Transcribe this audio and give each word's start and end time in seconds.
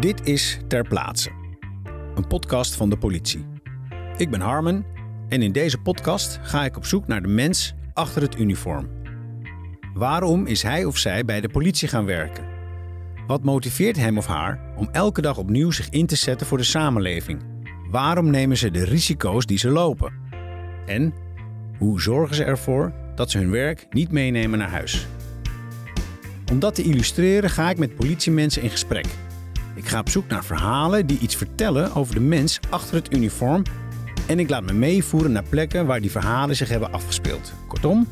Dit 0.00 0.26
is 0.26 0.58
Ter 0.68 0.88
Plaatse, 0.88 1.30
een 2.14 2.26
podcast 2.26 2.74
van 2.74 2.90
de 2.90 2.96
politie. 2.96 3.46
Ik 4.16 4.30
ben 4.30 4.40
Harmen 4.40 4.86
en 5.28 5.42
in 5.42 5.52
deze 5.52 5.78
podcast 5.78 6.38
ga 6.42 6.64
ik 6.64 6.76
op 6.76 6.84
zoek 6.84 7.06
naar 7.06 7.22
de 7.22 7.28
mens 7.28 7.74
achter 7.92 8.22
het 8.22 8.38
uniform. 8.38 8.88
Waarom 9.94 10.46
is 10.46 10.62
hij 10.62 10.84
of 10.84 10.96
zij 10.96 11.24
bij 11.24 11.40
de 11.40 11.48
politie 11.48 11.88
gaan 11.88 12.04
werken? 12.04 12.44
Wat 13.26 13.44
motiveert 13.44 13.96
hem 13.96 14.18
of 14.18 14.26
haar 14.26 14.60
om 14.76 14.88
elke 14.92 15.20
dag 15.20 15.38
opnieuw 15.38 15.70
zich 15.70 15.88
in 15.88 16.06
te 16.06 16.16
zetten 16.16 16.46
voor 16.46 16.58
de 16.58 16.64
samenleving? 16.64 17.42
Waarom 17.90 18.30
nemen 18.30 18.56
ze 18.56 18.70
de 18.70 18.84
risico's 18.84 19.46
die 19.46 19.58
ze 19.58 19.68
lopen? 19.68 20.12
En 20.86 21.14
hoe 21.78 22.00
zorgen 22.00 22.36
ze 22.36 22.44
ervoor 22.44 22.92
dat 23.14 23.30
ze 23.30 23.38
hun 23.38 23.50
werk 23.50 23.86
niet 23.90 24.10
meenemen 24.10 24.58
naar 24.58 24.70
huis? 24.70 25.06
Om 26.50 26.58
dat 26.58 26.74
te 26.74 26.82
illustreren 26.82 27.50
ga 27.50 27.70
ik 27.70 27.78
met 27.78 27.94
politiemensen 27.94 28.62
in 28.62 28.70
gesprek. 28.70 29.06
Ik 29.74 29.88
ga 29.88 29.98
op 29.98 30.08
zoek 30.08 30.26
naar 30.26 30.44
verhalen 30.44 31.06
die 31.06 31.18
iets 31.18 31.36
vertellen 31.36 31.94
over 31.94 32.14
de 32.14 32.20
mens 32.20 32.60
achter 32.70 32.94
het 32.94 33.14
uniform. 33.14 33.62
En 34.26 34.38
ik 34.38 34.50
laat 34.50 34.62
me 34.62 34.72
meevoeren 34.72 35.32
naar 35.32 35.44
plekken 35.48 35.86
waar 35.86 36.00
die 36.00 36.10
verhalen 36.10 36.56
zich 36.56 36.68
hebben 36.68 36.92
afgespeeld. 36.92 37.52
Kortom, 37.68 38.08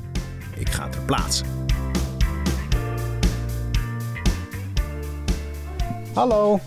ik 0.57 0.69
ga 0.69 0.89
ter 0.89 1.01
plaatse. 1.01 1.45
Hallo. 6.15 6.61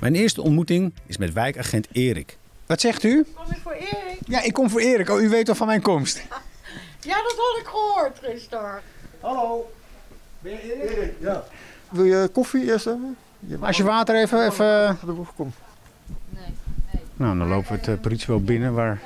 Mijn 0.00 0.14
eerste 0.14 0.42
ontmoeting 0.42 0.94
is 1.06 1.16
met 1.16 1.32
wijkagent 1.32 1.88
Erik. 1.92 2.38
Wat 2.66 2.80
zegt 2.80 3.02
u? 3.02 3.26
Kom 3.34 3.44
ik 3.50 3.60
voor 3.62 3.72
Erik? 3.72 4.18
Ja, 4.26 4.42
ik 4.42 4.52
kom 4.52 4.70
voor 4.70 4.80
Erik. 4.80 5.10
Oh, 5.10 5.20
u 5.20 5.28
weet 5.28 5.48
al 5.48 5.54
van 5.54 5.66
mijn 5.66 5.82
komst. 5.82 6.22
Ja, 7.04 7.14
dat 7.14 7.34
had 7.36 7.60
ik 7.60 7.66
gehoord, 7.66 8.14
Tristar. 8.14 8.82
Hallo. 9.20 9.72
Ben 10.40 10.52
je 10.52 10.90
Erik? 10.90 11.12
Ja. 11.20 11.44
Wil 11.90 12.04
je 12.04 12.28
koffie 12.32 12.64
eerst 12.64 12.84
hebben? 12.84 13.16
Je 13.46 13.58
Als 13.60 13.76
je 13.76 13.82
water 13.82 14.20
even... 14.20 14.46
even... 14.46 14.98
Kom. 15.36 15.52
Nee, 16.28 16.42
nee. 16.92 17.02
Nou, 17.16 17.38
dan 17.38 17.48
lopen 17.48 17.68
we 17.72 17.78
het 17.78 17.86
uh, 17.86 17.94
politiebureau 18.00 18.46
binnen 18.46 18.74
waar 18.74 19.00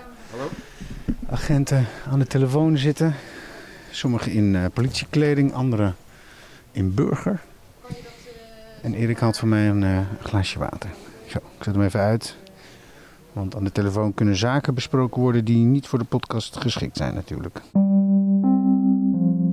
agenten 1.29 1.87
aan 2.11 2.19
de 2.19 2.27
telefoon 2.27 2.79
zitten. 2.79 3.15
Sommigen 3.91 4.33
in 4.33 4.57
eh, 4.57 4.65
politiekleding, 4.73 5.53
anderen 5.53 5.97
in 6.73 6.95
burger. 6.95 7.41
En 8.83 8.95
Erik 8.95 9.19
haalt 9.19 9.39
voor 9.39 9.49
mij 9.49 9.69
een 9.69 9.83
eh, 9.83 9.99
glaasje 10.23 10.59
water. 10.59 10.91
Zo, 11.27 11.39
ik 11.39 11.65
zet 11.65 11.75
hem 11.75 11.85
even 11.85 12.01
uit. 12.01 12.37
Want 13.33 13.57
aan 13.57 13.65
de 13.65 13.73
telefoon 13.73 14.15
kunnen 14.15 14.37
zaken 14.37 14.75
besproken 14.75 15.23
worden 15.23 15.45
die 15.45 15.65
niet 15.65 15.87
voor 15.87 15.99
de 15.99 16.05
podcast 16.05 16.57
geschikt 16.57 16.97
zijn 16.97 17.15
natuurlijk. 17.15 17.61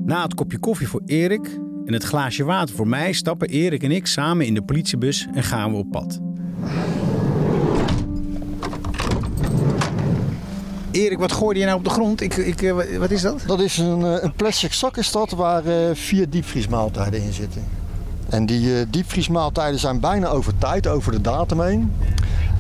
Na 0.06 0.24
het 0.24 0.34
kopje 0.34 0.58
koffie 0.58 0.88
voor 0.88 1.02
Erik 1.06 1.60
en 1.86 1.94
het 1.94 2.04
glaasje 2.04 2.44
water 2.44 2.76
voor 2.76 2.88
mij 2.88 3.14
stappen 3.14 3.48
Erik 3.48 3.84
en 3.84 3.92
ik 3.92 4.08
samen 4.08 4.46
in 4.46 4.54
de 4.54 4.62
politiebus 4.62 5.28
en 5.34 5.44
gaan 5.44 5.72
we 5.72 5.78
op 5.78 5.92
pad. 5.92 6.20
Erik, 10.92 11.18
wat 11.18 11.32
gooide 11.32 11.60
je 11.60 11.66
nou 11.66 11.78
op 11.78 11.84
de 11.84 11.90
grond? 11.90 12.22
Ik, 12.22 12.36
ik, 12.36 12.62
eh, 12.62 12.98
wat 12.98 13.12
is 13.12 13.22
dat? 13.22 13.44
Dat 13.48 13.60
is 13.60 13.78
een, 13.78 14.04
eh, 14.04 14.24
een 14.24 14.34
plastic 14.34 14.74
zak 14.74 14.98
is 14.98 15.12
dat, 15.12 15.32
waar 15.32 15.66
eh, 15.66 15.96
vier 15.96 16.30
diepvriesmaaltijden 16.30 17.22
in 17.22 17.34
zitten. 17.34 17.64
En 18.30 18.46
die 18.46 18.90
diepvriesmaaltijden 18.90 19.80
zijn 19.80 20.00
bijna 20.00 20.28
over 20.28 20.58
tijd, 20.58 20.88
over 20.88 21.12
de 21.12 21.22
datum 21.22 21.62
heen. 21.62 21.92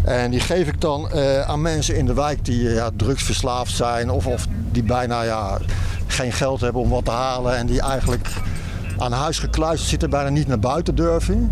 En 0.04 0.32
die 0.32 0.40
geef 0.40 0.68
ik 0.68 0.82
dan 0.82 1.12
eh, 1.12 1.42
aan 1.42 1.62
mensen 1.62 1.96
in 1.96 2.06
de 2.06 2.14
wijk 2.14 2.46
die 2.46 2.70
ja, 2.70 2.90
drugsverslaafd 2.96 3.76
zijn 3.76 4.10
of, 4.10 4.28
of 4.28 4.48
die 4.72 4.84
bijna 4.84 5.22
ja, 5.22 5.58
geen 6.08 6.32
geld 6.32 6.62
hebben 6.62 6.82
om 6.82 6.90
wat 6.90 7.06
te 7.06 7.12
halen 7.12 7.58
en 7.58 7.66
die 7.66 7.82
eigenlijk 7.82 8.30
aan 8.97 9.11
huis 9.11 9.39
gekluisterd 9.39 9.89
zitten, 9.89 10.09
bijna 10.09 10.30
niet 10.30 10.47
naar 10.47 10.59
buiten 10.59 10.95
durven. 10.95 11.52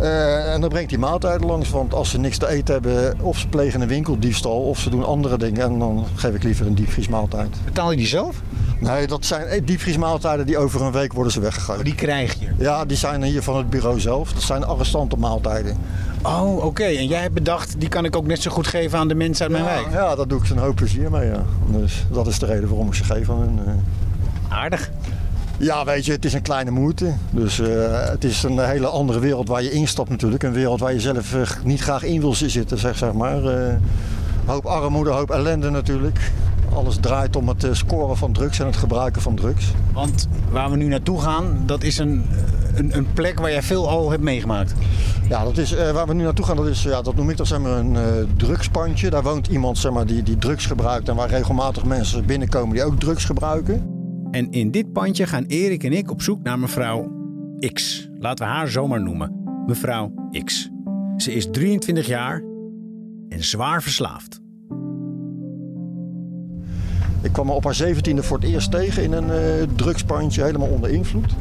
Eh, 0.00 0.52
en 0.54 0.60
dan 0.60 0.68
brengt 0.70 0.88
die 0.88 0.98
maaltijden 0.98 1.46
langs, 1.46 1.70
want 1.70 1.94
als 1.94 2.10
ze 2.10 2.18
niks 2.18 2.38
te 2.38 2.48
eten 2.48 2.74
hebben, 2.74 3.20
of 3.20 3.38
ze 3.38 3.48
plegen 3.48 3.80
een 3.80 3.88
winkeldiefstal 3.88 4.62
of 4.62 4.78
ze 4.78 4.90
doen 4.90 5.04
andere 5.04 5.38
dingen. 5.38 5.62
En 5.62 5.78
dan 5.78 6.04
geef 6.14 6.34
ik 6.34 6.42
liever 6.42 6.66
een 6.66 6.74
diepvriesmaaltijd. 6.74 7.48
Betaal 7.64 7.90
je 7.90 7.96
die 7.96 8.06
zelf? 8.06 8.36
Nee, 8.80 9.06
dat 9.06 9.24
zijn 9.24 9.46
eh, 9.46 9.62
diepvriesmaaltijden 9.64 10.46
die 10.46 10.58
over 10.58 10.82
een 10.82 10.92
week 10.92 11.12
worden 11.12 11.32
ze 11.32 11.40
weggegooid. 11.40 11.84
Die 11.84 11.94
krijg 11.94 12.34
je. 12.40 12.46
Ja, 12.58 12.84
die 12.84 12.96
zijn 12.96 13.22
hier 13.22 13.42
van 13.42 13.56
het 13.56 13.70
bureau 13.70 14.00
zelf. 14.00 14.32
Dat 14.32 14.42
zijn 14.42 14.64
arrestantenmaaltijden. 14.64 15.76
Oh, 16.22 16.64
oké. 16.64 16.82
En 16.84 17.06
jij 17.06 17.20
hebt 17.20 17.34
bedacht, 17.34 17.80
die 17.80 17.88
kan 17.88 18.04
ik 18.04 18.16
ook 18.16 18.26
net 18.26 18.42
zo 18.42 18.50
goed 18.50 18.66
geven 18.66 18.98
aan 18.98 19.08
de 19.08 19.14
mensen 19.14 19.42
uit 19.44 19.52
mijn 19.52 19.64
ja, 19.64 19.70
wijk. 19.82 19.92
Ja, 19.92 20.14
daar 20.14 20.28
doe 20.28 20.38
ik 20.40 20.44
ze 20.46 20.52
een 20.52 20.58
hoop 20.58 20.76
plezier 20.76 21.10
mee, 21.10 21.26
ja. 21.28 21.44
Dus 21.66 22.06
dat 22.10 22.26
is 22.26 22.38
de 22.38 22.46
reden 22.46 22.68
waarom 22.68 22.86
ik 22.86 22.94
ze 22.94 23.04
geef 23.04 23.30
aan 23.30 23.38
hun. 23.38 23.60
eh. 23.66 23.72
Aardig. 24.58 24.90
Ja, 25.58 25.84
weet 25.84 26.04
je, 26.04 26.12
het 26.12 26.24
is 26.24 26.32
een 26.32 26.42
kleine 26.42 26.70
moeite. 26.70 27.12
Dus 27.30 27.60
eh, 27.60 27.68
het 28.08 28.24
is 28.24 28.42
een 28.42 28.58
hele 28.58 28.86
andere 28.86 29.18
wereld 29.18 29.48
waar 29.48 29.62
je 29.62 29.70
instapt 29.70 30.10
natuurlijk. 30.10 30.42
Een 30.42 30.52
wereld 30.52 30.80
waar 30.80 30.92
je 30.92 31.00
zelf 31.00 31.34
eh, 31.34 31.42
niet 31.64 31.80
graag 31.80 32.02
in 32.02 32.20
wil 32.20 32.34
zitten, 32.34 32.78
zeg, 32.78 32.96
zeg 32.96 33.12
maar. 33.12 33.44
Eh, 33.44 33.74
hoop 34.44 34.64
armoede, 34.64 35.10
hoop 35.10 35.30
ellende 35.30 35.70
natuurlijk. 35.70 36.32
Alles 36.74 36.96
draait 37.00 37.36
om 37.36 37.48
het 37.48 37.66
scoren 37.70 38.16
van 38.16 38.32
drugs 38.32 38.58
en 38.58 38.66
het 38.66 38.76
gebruiken 38.76 39.22
van 39.22 39.34
drugs. 39.34 39.72
Want 39.92 40.28
waar 40.50 40.70
we 40.70 40.76
nu 40.76 40.86
naartoe 40.86 41.20
gaan, 41.20 41.62
dat 41.66 41.82
is 41.82 41.98
een, 41.98 42.24
een, 42.74 42.96
een 42.96 43.12
plek 43.12 43.38
waar 43.38 43.50
jij 43.50 43.62
veel 43.62 43.88
al 43.88 44.10
hebt 44.10 44.22
meegemaakt. 44.22 44.74
Ja, 45.28 45.44
dat 45.44 45.58
is, 45.58 45.74
waar 45.92 46.06
we 46.06 46.14
nu 46.14 46.22
naartoe 46.22 46.44
gaan, 46.44 46.56
dat, 46.56 46.66
is, 46.66 46.82
ja, 46.82 47.02
dat 47.02 47.14
noem 47.14 47.30
ik 47.30 47.36
dan 47.36 47.46
zeg 47.46 47.58
maar, 47.58 47.78
een 47.78 47.96
drugspandje. 48.36 49.10
Daar 49.10 49.22
woont 49.22 49.46
iemand 49.46 49.78
zeg 49.78 49.92
maar, 49.92 50.06
die, 50.06 50.22
die 50.22 50.38
drugs 50.38 50.66
gebruikt 50.66 51.08
en 51.08 51.14
waar 51.14 51.28
regelmatig 51.28 51.84
mensen 51.84 52.24
binnenkomen 52.24 52.74
die 52.74 52.84
ook 52.84 53.00
drugs 53.00 53.24
gebruiken. 53.24 53.95
En 54.36 54.50
in 54.50 54.70
dit 54.70 54.92
pandje 54.92 55.26
gaan 55.26 55.44
Erik 55.44 55.84
en 55.84 55.92
ik 55.92 56.10
op 56.10 56.22
zoek 56.22 56.42
naar 56.42 56.58
mevrouw 56.58 57.12
X. 57.72 58.08
Laten 58.18 58.46
we 58.46 58.52
haar 58.52 58.68
zomaar 58.68 59.02
noemen. 59.02 59.42
Mevrouw 59.66 60.12
X. 60.44 60.70
Ze 61.16 61.32
is 61.32 61.50
23 61.50 62.06
jaar 62.06 62.42
en 63.28 63.44
zwaar 63.44 63.82
verslaafd. 63.82 64.40
Ik 67.22 67.32
kwam 67.32 67.46
haar 67.46 67.56
op 67.56 67.64
haar 67.64 67.74
zeventiende 67.74 68.22
voor 68.22 68.38
het 68.38 68.46
eerst 68.46 68.70
tegen 68.70 69.02
in 69.02 69.12
een 69.12 69.30
eh 69.30 69.68
drugspandje, 69.76 70.42
helemaal 70.42 70.68
onder 70.68 70.90
invloed. 70.90 71.34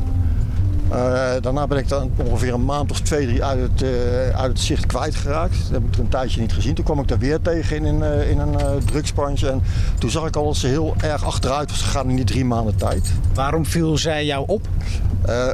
Eh, 0.90 1.32
daarna 1.42 1.68
ben 1.68 1.78
ik 1.78 1.88
dan 1.88 2.12
ongeveer 2.26 2.54
een 2.54 2.66
maand 2.66 2.92
of 2.92 3.00
twee, 3.00 3.26
drie 3.26 3.44
uit 3.44 3.62
het, 3.62 3.82
eh, 3.82 4.40
uit 4.40 4.52
het 4.52 4.60
zicht 4.60 4.86
kwijtgeraakt. 4.86 5.58
Dat 5.64 5.72
heb 5.72 5.84
ik 5.88 5.94
er 5.94 6.00
een 6.00 6.10
tijdje 6.10 6.42
niet 6.42 6.54
gezien. 6.54 6.74
Toen 6.74 6.86
kwam 6.86 7.00
ik 7.00 7.08
daar 7.08 7.18
weer 7.20 7.42
tegen 7.42 7.76
in 7.76 7.86
een, 7.86 8.04
eh, 8.04 8.30
in 8.30 8.40
een 8.40 8.56
drugspandje. 8.86 9.50
En 9.50 9.62
toen 10.00 10.10
zag 10.10 10.28
ik 10.28 10.36
al 10.36 10.46
dat 10.46 10.56
ze 10.56 10.68
heel 10.68 10.96
erg 11.02 11.26
achteruit 11.26 11.70
was 11.70 11.82
gegaan 11.82 12.10
in 12.10 12.16
die 12.16 12.26
drie 12.26 12.46
maanden 12.46 12.76
tijd. 12.76 13.12
Waarom 13.34 13.66
viel 13.66 13.98
zij 13.98 14.26
jou 14.26 14.44
op? 14.48 14.68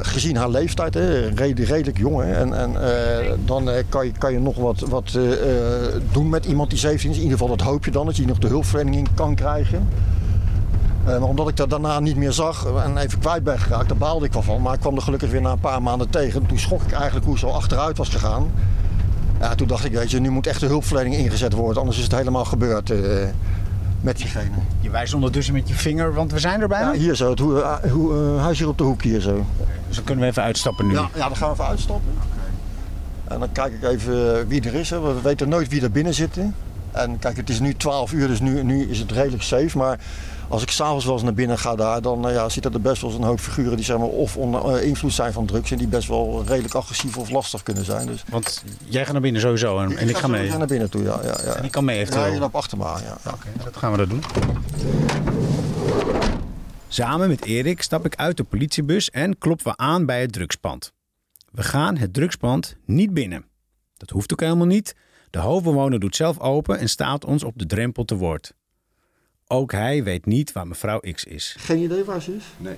Gezien 0.02 0.36
haar 0.36 0.48
leeftijd, 0.50 0.94
hè, 0.94 1.28
red- 1.28 1.58
redelijk 1.58 1.98
jong. 1.98 2.22
Hè, 2.22 2.32
en 2.32 2.54
en 2.54 2.72
dan 3.44 3.70
kan, 3.88 4.06
je, 4.06 4.12
kan 4.18 4.32
je 4.32 4.40
nog 4.40 4.56
wat, 4.56 4.80
wat 4.80 5.18
doen 6.12 6.28
met 6.28 6.44
iemand 6.44 6.70
die 6.70 6.78
17 6.78 7.10
is. 7.10 7.16
In 7.16 7.22
ieder 7.22 7.38
geval, 7.38 7.56
dat 7.56 7.66
hoop 7.66 7.84
je 7.84 7.90
dan, 7.90 8.06
dat 8.06 8.16
je 8.16 8.26
nog 8.26 8.38
de 8.38 8.46
hulpverlening 8.46 8.96
in 8.96 9.06
kan 9.14 9.34
krijgen. 9.34 9.88
Maar 11.04 11.22
omdat 11.22 11.48
ik 11.48 11.56
dat 11.56 11.70
daarna 11.70 12.00
niet 12.00 12.16
meer 12.16 12.32
zag 12.32 12.66
en 12.66 12.96
even 12.96 13.18
kwijt 13.18 13.44
ben 13.44 13.58
geraakt, 13.58 13.88
daar 13.88 13.96
baalde 13.96 14.26
ik 14.26 14.32
wel 14.32 14.42
van. 14.42 14.62
Maar 14.62 14.74
ik 14.74 14.80
kwam 14.80 14.96
er 14.96 15.02
gelukkig 15.02 15.30
weer 15.30 15.40
na 15.40 15.50
een 15.50 15.60
paar 15.60 15.82
maanden 15.82 16.10
tegen. 16.10 16.46
Toen 16.46 16.58
schrok 16.58 16.82
ik 16.82 16.92
eigenlijk 16.92 17.26
hoe 17.26 17.38
ze 17.38 17.46
al 17.46 17.54
achteruit 17.54 17.98
was 17.98 18.08
gegaan. 18.08 18.50
Ja, 19.40 19.54
toen 19.54 19.66
dacht 19.66 19.84
ik, 19.84 19.92
weet 19.92 20.10
je, 20.10 20.20
nu 20.20 20.30
moet 20.30 20.46
echt 20.46 20.60
de 20.60 20.66
hulpverlening 20.66 21.14
ingezet 21.14 21.52
worden. 21.52 21.78
Anders 21.78 21.98
is 21.98 22.04
het 22.04 22.14
helemaal 22.14 22.44
gebeurd 22.44 22.90
eh, 22.90 22.98
met 24.00 24.16
diegene. 24.16 24.56
Je 24.80 24.90
wijst 24.90 25.14
ondertussen 25.14 25.54
met 25.54 25.68
je 25.68 25.74
vinger, 25.74 26.14
want 26.14 26.32
we 26.32 26.38
zijn 26.38 26.60
er 26.60 26.68
bijna. 26.68 26.92
Ja, 26.92 26.98
hier 26.98 27.14
zo, 27.14 27.30
het 27.30 27.38
hoe, 27.38 27.60
eh, 27.60 27.90
hoe, 27.90 28.34
eh, 28.36 28.42
huis 28.42 28.58
hier 28.58 28.68
op 28.68 28.78
de 28.78 28.84
hoek 28.84 29.02
hier 29.02 29.20
zo. 29.20 29.44
Dus 29.86 29.96
dan 29.96 30.04
kunnen 30.04 30.24
we 30.24 30.30
even 30.30 30.42
uitstappen 30.42 30.86
nu. 30.86 30.92
Ja, 30.92 31.08
ja, 31.14 31.28
dan 31.28 31.36
gaan 31.36 31.48
we 31.48 31.54
even 31.54 31.66
uitstappen. 31.66 32.12
En 33.24 33.38
dan 33.38 33.52
kijk 33.52 33.72
ik 33.72 33.82
even 33.82 34.48
wie 34.48 34.62
er 34.62 34.74
is. 34.74 34.90
Hè. 34.90 35.00
We 35.00 35.20
weten 35.22 35.48
nooit 35.48 35.68
wie 35.68 35.82
er 35.82 35.90
binnen 35.90 36.14
zit. 36.14 36.38
En 36.92 37.18
kijk, 37.18 37.36
het 37.36 37.50
is 37.50 37.60
nu 37.60 37.74
12 37.74 38.12
uur, 38.12 38.26
dus 38.26 38.40
nu, 38.40 38.62
nu 38.62 38.88
is 38.88 38.98
het 38.98 39.12
redelijk 39.12 39.42
safe. 39.42 39.78
Maar 39.78 39.98
als 40.52 40.62
ik 40.62 40.70
s'avonds 40.70 41.04
wel 41.04 41.14
eens 41.14 41.22
naar 41.22 41.34
binnen 41.34 41.58
ga 41.58 41.74
daar, 41.74 42.02
dan 42.02 42.28
eh, 42.28 42.34
ja, 42.34 42.48
zitten 42.48 42.72
er 42.72 42.80
best 42.80 43.02
wel 43.02 43.10
eens 43.10 43.18
een 43.20 43.26
hoop 43.26 43.40
figuren 43.40 43.76
die 43.76 43.84
zeg 43.84 43.98
maar, 43.98 44.06
of 44.06 44.36
onder 44.36 44.76
eh, 44.76 44.86
invloed 44.86 45.12
zijn 45.12 45.32
van 45.32 45.46
drugs. 45.46 45.70
En 45.70 45.78
die 45.78 45.86
best 45.86 46.08
wel 46.08 46.44
redelijk 46.46 46.74
agressief 46.74 47.16
of 47.16 47.30
lastig 47.30 47.62
kunnen 47.62 47.84
zijn. 47.84 48.06
Dus 48.06 48.24
Want 48.28 48.64
jij 48.84 49.02
gaat 49.04 49.12
naar 49.12 49.20
binnen 49.22 49.40
sowieso 49.40 49.78
en, 49.78 49.96
en 49.96 50.08
ik 50.08 50.16
ga 50.16 50.26
mee. 50.26 50.50
naar 50.56 50.66
binnen 50.66 50.90
toe, 50.90 51.02
ja. 51.02 51.20
ja, 51.22 51.38
ja. 51.44 51.54
En 51.54 51.64
ik 51.64 51.70
kan 51.70 51.84
mee 51.84 51.96
Ja, 51.96 52.02
eventueel. 52.02 52.32
je 52.32 52.38
loopt 52.38 52.54
achter 52.54 52.78
me 52.78 52.84
aan, 52.84 53.02
ja. 53.02 53.18
ja. 53.24 53.30
Oké, 53.30 53.46
dat 53.64 53.76
gaan 53.76 53.90
we 53.92 53.96
dat 53.98 54.08
doen. 54.08 54.22
Samen 56.88 57.28
met 57.28 57.44
Erik 57.44 57.82
stap 57.82 58.04
ik 58.04 58.16
uit 58.16 58.36
de 58.36 58.44
politiebus 58.44 59.10
en 59.10 59.38
kloppen 59.38 59.66
we 59.66 59.76
aan 59.76 60.06
bij 60.06 60.20
het 60.20 60.32
drugspand. 60.32 60.92
We 61.50 61.62
gaan 61.62 61.96
het 61.96 62.14
drugspand 62.14 62.76
niet 62.86 63.14
binnen. 63.14 63.44
Dat 63.96 64.10
hoeft 64.10 64.32
ook 64.32 64.40
helemaal 64.40 64.66
niet. 64.66 64.94
De 65.30 65.38
hoofdbewoner 65.38 66.00
doet 66.00 66.16
zelf 66.16 66.38
open 66.38 66.78
en 66.78 66.88
staat 66.88 67.24
ons 67.24 67.44
op 67.44 67.58
de 67.58 67.66
drempel 67.66 68.04
te 68.04 68.16
woord. 68.16 68.54
Ook 69.52 69.72
hij 69.72 70.04
weet 70.04 70.26
niet 70.26 70.52
waar 70.52 70.66
mevrouw 70.66 71.00
X 71.12 71.24
is. 71.24 71.54
Geen 71.58 71.78
idee 71.78 72.04
waar 72.04 72.22
ze 72.22 72.36
is? 72.36 72.44
Nee. 72.56 72.76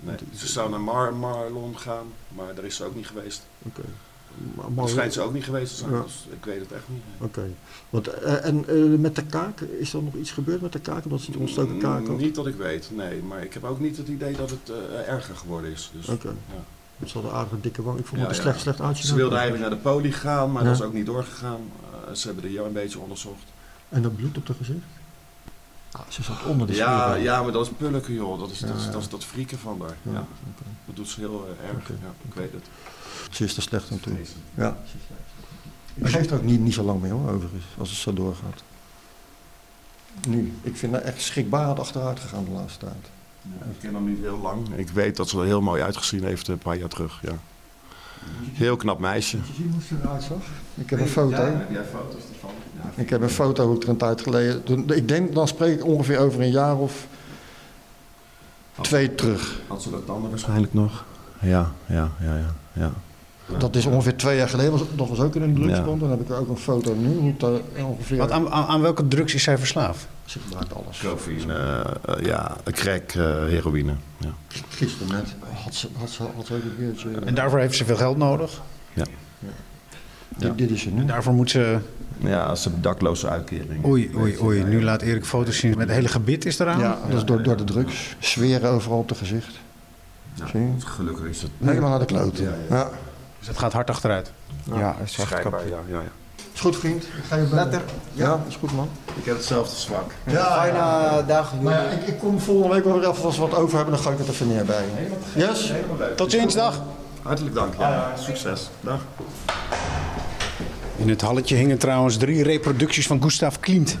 nee. 0.00 0.16
Ze 0.34 0.48
zou 0.48 0.70
naar 0.70 0.80
Mar 0.80 1.14
Marlon 1.14 1.78
gaan, 1.78 2.06
maar 2.28 2.54
daar 2.54 2.64
is 2.64 2.76
ze 2.76 2.84
ook 2.84 2.94
niet 2.94 3.06
geweest. 3.06 3.42
Oké. 3.62 3.82
Daar 4.76 4.88
schijnt 4.88 5.12
ze 5.12 5.20
ook 5.20 5.32
niet 5.32 5.44
geweest 5.44 5.70
te 5.72 5.76
zijn, 5.78 5.90
Ja. 5.92 6.02
dus 6.02 6.26
ik 6.30 6.44
weet 6.44 6.60
het 6.60 6.72
echt 6.72 6.82
niet. 6.88 7.02
Oké. 7.18 7.50
Want, 7.90 8.06
eh, 8.06 8.44
en 8.44 8.68
eh, 8.68 8.98
met 8.98 9.16
de 9.16 9.24
kaak, 9.24 9.60
is 9.60 9.92
er 9.92 10.02
nog 10.02 10.14
iets 10.14 10.30
gebeurd 10.30 10.60
met 10.60 10.72
de 10.72 10.80
kaak? 10.80 11.04
Omdat 11.04 11.20
ze 11.20 11.32
een 11.32 11.38
ontstoken 11.38 11.78
kaak 11.78 12.06
had? 12.06 12.18
Niet 12.18 12.34
dat 12.34 12.46
ik 12.46 12.54
weet, 12.54 12.90
nee. 12.94 13.22
Maar 13.22 13.42
ik 13.42 13.52
heb 13.54 13.64
ook 13.64 13.80
niet 13.80 13.96
het 13.96 14.08
idee 14.08 14.36
dat 14.36 14.50
het 14.50 14.70
eh, 14.70 15.08
erger 15.08 15.36
geworden 15.36 15.70
is. 15.72 15.90
Dus, 15.94 16.08
Oké. 16.08 16.28
ja. 16.28 17.06
Ze 17.06 17.12
hadden 17.12 17.32
aardige 17.32 17.60
dikke 17.60 17.82
wang. 17.82 17.98
Ik 17.98 18.06
vond 18.06 18.20
Ja, 18.20 18.26
het 18.26 18.36
er 18.36 18.42
ja. 18.44 18.48
slecht, 18.50 18.60
slecht 18.62 18.80
uitzien. 18.80 19.06
Ze 19.06 19.14
wilden 19.14 19.38
eigenlijk 19.38 19.68
naar 19.70 19.78
de 19.78 19.88
poli 19.88 20.12
gaan, 20.12 20.52
maar 20.52 20.62
Ja. 20.62 20.68
dat 20.68 20.78
is 20.78 20.84
ook 20.86 20.92
niet 20.92 21.06
doorgegaan. 21.06 21.60
Ze 22.12 22.26
hebben 22.26 22.44
de 22.44 22.52
jou 22.52 22.66
een 22.66 22.72
beetje 22.72 22.98
onderzocht. 22.98 23.42
En 23.88 24.02
dat 24.02 24.16
bloed 24.16 24.36
op 24.36 24.46
haar 24.46 24.56
gezicht? 24.56 24.78
Ah, 25.92 26.00
ze 26.08 26.22
zat 26.22 26.42
onder 26.44 26.66
de 26.66 26.74
Ja, 26.74 27.14
ja, 27.14 27.42
maar 27.42 27.52
dat 27.52 27.66
is 27.66 27.72
pulken, 27.76 28.14
joh. 28.14 28.38
Dat 28.38 28.50
is, 28.50 28.58
Ja, 28.58 28.66
dat, 28.66 28.76
is, 28.76 28.84
ja. 28.84 28.90
dat 28.90 29.00
is 29.00 29.08
dat 29.08 29.24
frieken 29.24 29.58
van 29.58 29.78
daar. 29.78 29.96
Ja. 30.02 30.26
Dat 30.86 30.96
doet 30.96 31.08
ze 31.08 31.20
heel 31.20 31.48
eh, 31.60 31.68
erg. 31.68 31.78
Oké. 31.78 31.92
Ja, 31.92 32.12
ik 32.28 32.34
weet 32.34 32.52
het. 32.52 32.64
Ze 33.30 33.44
is 33.44 33.56
er 33.56 33.62
slecht 33.62 33.90
aan 33.90 34.00
toe. 34.00 34.12
Ja. 34.54 34.76
Ik 35.94 36.06
geef 36.08 36.30
er 36.30 36.36
ook 36.36 36.42
niet, 36.42 36.60
niet 36.60 36.74
zo 36.74 36.82
lang 36.82 37.00
mee 37.00 37.10
hoor, 37.12 37.30
overigens, 37.30 37.64
als 37.78 37.90
het 37.90 37.98
zo 37.98 38.12
doorgaat. 38.12 38.62
Nu, 40.28 40.54
ik 40.62 40.76
vind 40.76 40.92
haar 40.92 41.02
echt 41.02 41.22
schrikbarend 41.22 41.78
achteruit 41.78 42.20
gegaan 42.20 42.44
de 42.44 42.50
laatste 42.50 42.78
tijd. 42.78 43.10
Ja, 43.42 43.64
ik 43.70 43.78
ken 43.80 43.94
hem 43.94 44.08
niet 44.08 44.20
heel 44.20 44.38
lang. 44.38 44.68
Ik 44.76 44.88
weet 44.88 45.16
dat 45.16 45.28
ze 45.28 45.38
er 45.38 45.44
heel 45.44 45.60
mooi 45.60 45.82
uitgezien 45.82 46.24
heeft 46.24 46.48
een 46.48 46.58
paar 46.58 46.76
jaar 46.76 46.88
terug. 46.88 47.18
Ja. 47.22 47.38
Heel 48.52 48.76
knap 48.76 48.98
meisje. 48.98 49.36
Je 49.36 49.42
zien 49.56 49.70
hoe 49.72 49.82
ze 49.82 49.94
eruit 50.02 50.22
zag? 50.22 50.36
Ik 50.74 50.90
heb 50.90 51.00
een 51.00 51.08
foto. 51.08 51.36
Ja, 51.36 51.42
heb 51.58 51.70
jij 51.70 51.84
foto's 51.84 52.22
ervan? 52.34 52.50
Ja, 52.76 53.02
Ik 53.02 53.10
heb 53.10 53.22
een 53.22 53.30
foto 53.30 53.66
hoe 53.66 53.76
ik 53.76 53.82
er 53.82 53.88
een 53.88 53.96
tijd 53.96 54.20
geleden. 54.20 54.62
toen- 54.62 54.92
Ik 54.92 55.08
denk, 55.08 55.34
dan 55.34 55.48
spreek 55.48 55.78
ik 55.78 55.84
ongeveer 55.84 56.18
over 56.18 56.40
een 56.40 56.50
jaar 56.50 56.76
of 56.76 57.06
twee 58.80 59.14
terug. 59.14 59.60
Had 59.66 59.82
ze 59.82 59.90
dat 59.90 60.06
tanden 60.06 60.30
waarschijnlijk 60.30 60.74
nog? 60.74 61.04
Ja, 61.40 61.72
ja, 61.86 62.10
ja, 62.20 62.36
ja. 62.36 62.54
ja. 62.72 62.92
Dat 63.58 63.76
is 63.76 63.86
ongeveer 63.86 64.16
twee 64.16 64.36
jaar 64.36 64.48
geleden. 64.48 64.70
Was- 64.72 64.82
Dat 64.96 65.08
was 65.08 65.20
ook 65.20 65.34
in 65.36 65.42
een 65.42 65.54
drugsband. 65.54 66.00
Dan 66.00 66.10
heb 66.10 66.20
ik 66.20 66.28
er 66.28 66.36
ook 66.38 66.48
een 66.48 66.56
foto 66.56 66.94
nu. 66.94 67.16
Hoe 67.16 67.34
daar 67.36 67.50
ongeveer. 67.86 68.16
Wat, 68.16 68.30
aan, 68.30 68.50
aan, 68.50 68.64
aan 68.66 68.80
welke 68.80 69.08
drugs 69.08 69.34
is 69.34 69.42
zij 69.42 69.58
verslaafd? 69.58 70.06
Ze 70.24 70.38
gebruikt 70.38 70.74
alles. 70.74 70.98
Cocaïne, 71.00 71.54
eh, 71.54 72.14
eh, 72.18 72.24
ja, 72.24 72.56
crack, 72.64 73.10
eh, 73.12 73.22
heroïne. 73.24 73.92
Ja. 74.16 74.30
Gisteren 74.68 75.08
net 75.12 75.34
had 75.64 75.74
ze, 75.74 75.88
had 75.98 76.10
ze, 76.10 76.22
had 76.36 76.46
ze 76.46 76.54
een 76.54 76.62
keertje. 76.78 77.08
En 77.24 77.34
daarvoor 77.34 77.58
heeft 77.58 77.76
ze 77.76 77.84
veel 77.84 77.96
geld 77.96 78.16
nodig. 78.16 78.60
Dit, 80.36 80.58
dit 80.58 80.70
is 80.70 80.82
ze 80.82 80.90
nu. 80.90 81.00
En 81.00 81.06
daarvoor 81.06 81.32
moet 81.32 81.50
ze... 81.50 81.78
ja, 82.18 82.54
ze 82.54 82.62
hebben 82.62 82.82
dakloze 82.82 83.28
uitkering. 83.28 83.84
Oei, 83.86 84.10
oei, 84.16 84.36
oei. 84.42 84.64
Nu 84.64 84.82
laat 84.82 85.02
Erik 85.02 85.24
foto's 85.24 85.58
zien 85.58 85.70
met 85.70 85.86
het 85.86 85.90
hele 85.96 86.08
gebit 86.08 86.44
is 86.44 86.58
eraan. 86.58 86.78
Ja, 86.78 86.98
dat 87.08 87.16
is 87.18 87.24
door, 87.24 87.42
door 87.42 87.56
de 87.56 87.64
drugs. 87.64 88.16
Zweren 88.18 88.70
overal 88.70 88.98
op 88.98 89.08
het 89.08 89.18
gezicht. 89.18 89.58
Ja, 90.34 90.46
Zie 90.46 90.60
je? 90.60 90.68
gelukkig 90.78 91.24
is 91.26 91.42
het 91.42 91.50
Helemaal 91.58 91.90
naar 91.90 91.98
de 91.98 92.04
kloten. 92.04 92.44
Ja, 92.44 92.50
Ja, 92.68 92.76
ja. 92.76 92.90
Dus 93.40 93.48
het 93.48 93.58
gaat 93.58 93.72
hard 93.72 93.90
achteruit. 93.90 94.32
Ja, 94.74 94.96
is 95.04 95.18
echt 95.18 95.28
schijnbaar. 95.28 95.68
Ja, 95.68 95.78
ja, 95.88 96.00
ja. 96.00 96.08
Is 96.54 96.60
goed, 96.60 96.76
vriend. 96.76 97.02
Ik 97.02 97.10
ga 97.28 97.36
je 97.36 97.42
bellen. 97.44 97.82
Ja, 98.12 98.40
is 98.48 98.56
goed, 98.56 98.72
man. 98.72 98.88
Ik 99.18 99.24
heb 99.24 99.36
hetzelfde 99.36 99.76
zwak. 99.76 100.12
Fijne 100.26 101.24
dagen. 101.26 101.62
Nou 101.62 101.74
ja, 101.74 101.82
ik, 101.90 102.06
ik 102.06 102.18
kom 102.18 102.40
volgende 102.40 102.74
week 102.74 102.84
wel 102.84 103.00
weer 103.00 103.08
even 103.10 103.24
als 103.24 103.36
we 103.38 103.40
wat 103.42 103.54
over 103.54 103.76
hebben, 103.76 103.94
dan 103.94 104.04
ga 104.04 104.10
ik 104.10 104.18
het 104.18 104.28
even 104.28 104.48
neer 104.48 104.64
bij 104.64 104.84
je. 105.34 105.40
Yes? 105.40 105.72
Tot 106.16 106.30
ziens, 106.30 106.54
dag. 106.54 106.82
Hartelijk 107.22 107.54
dank. 107.54 107.74
Ja. 107.78 108.12
Succes. 108.18 108.70
Dag. 108.80 109.00
In 110.96 111.08
het 111.08 111.20
halletje 111.20 111.56
hingen 111.56 111.78
trouwens 111.78 112.16
drie 112.16 112.42
reproducties 112.42 113.06
van 113.06 113.22
Gustav 113.22 113.56
Klimt. 113.60 113.98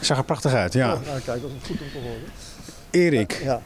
Zag 0.00 0.16
er 0.18 0.24
prachtig 0.24 0.52
uit, 0.52 0.72
ja. 0.72 0.86
Nou, 0.86 0.98
kijk, 1.24 1.42
dat 1.42 1.50
is 1.62 1.66
goed 1.66 1.80
om 1.80 1.86
te 1.92 1.98
horen. 2.02 2.22
Erik, 2.90 3.40
Ja. 3.44 3.60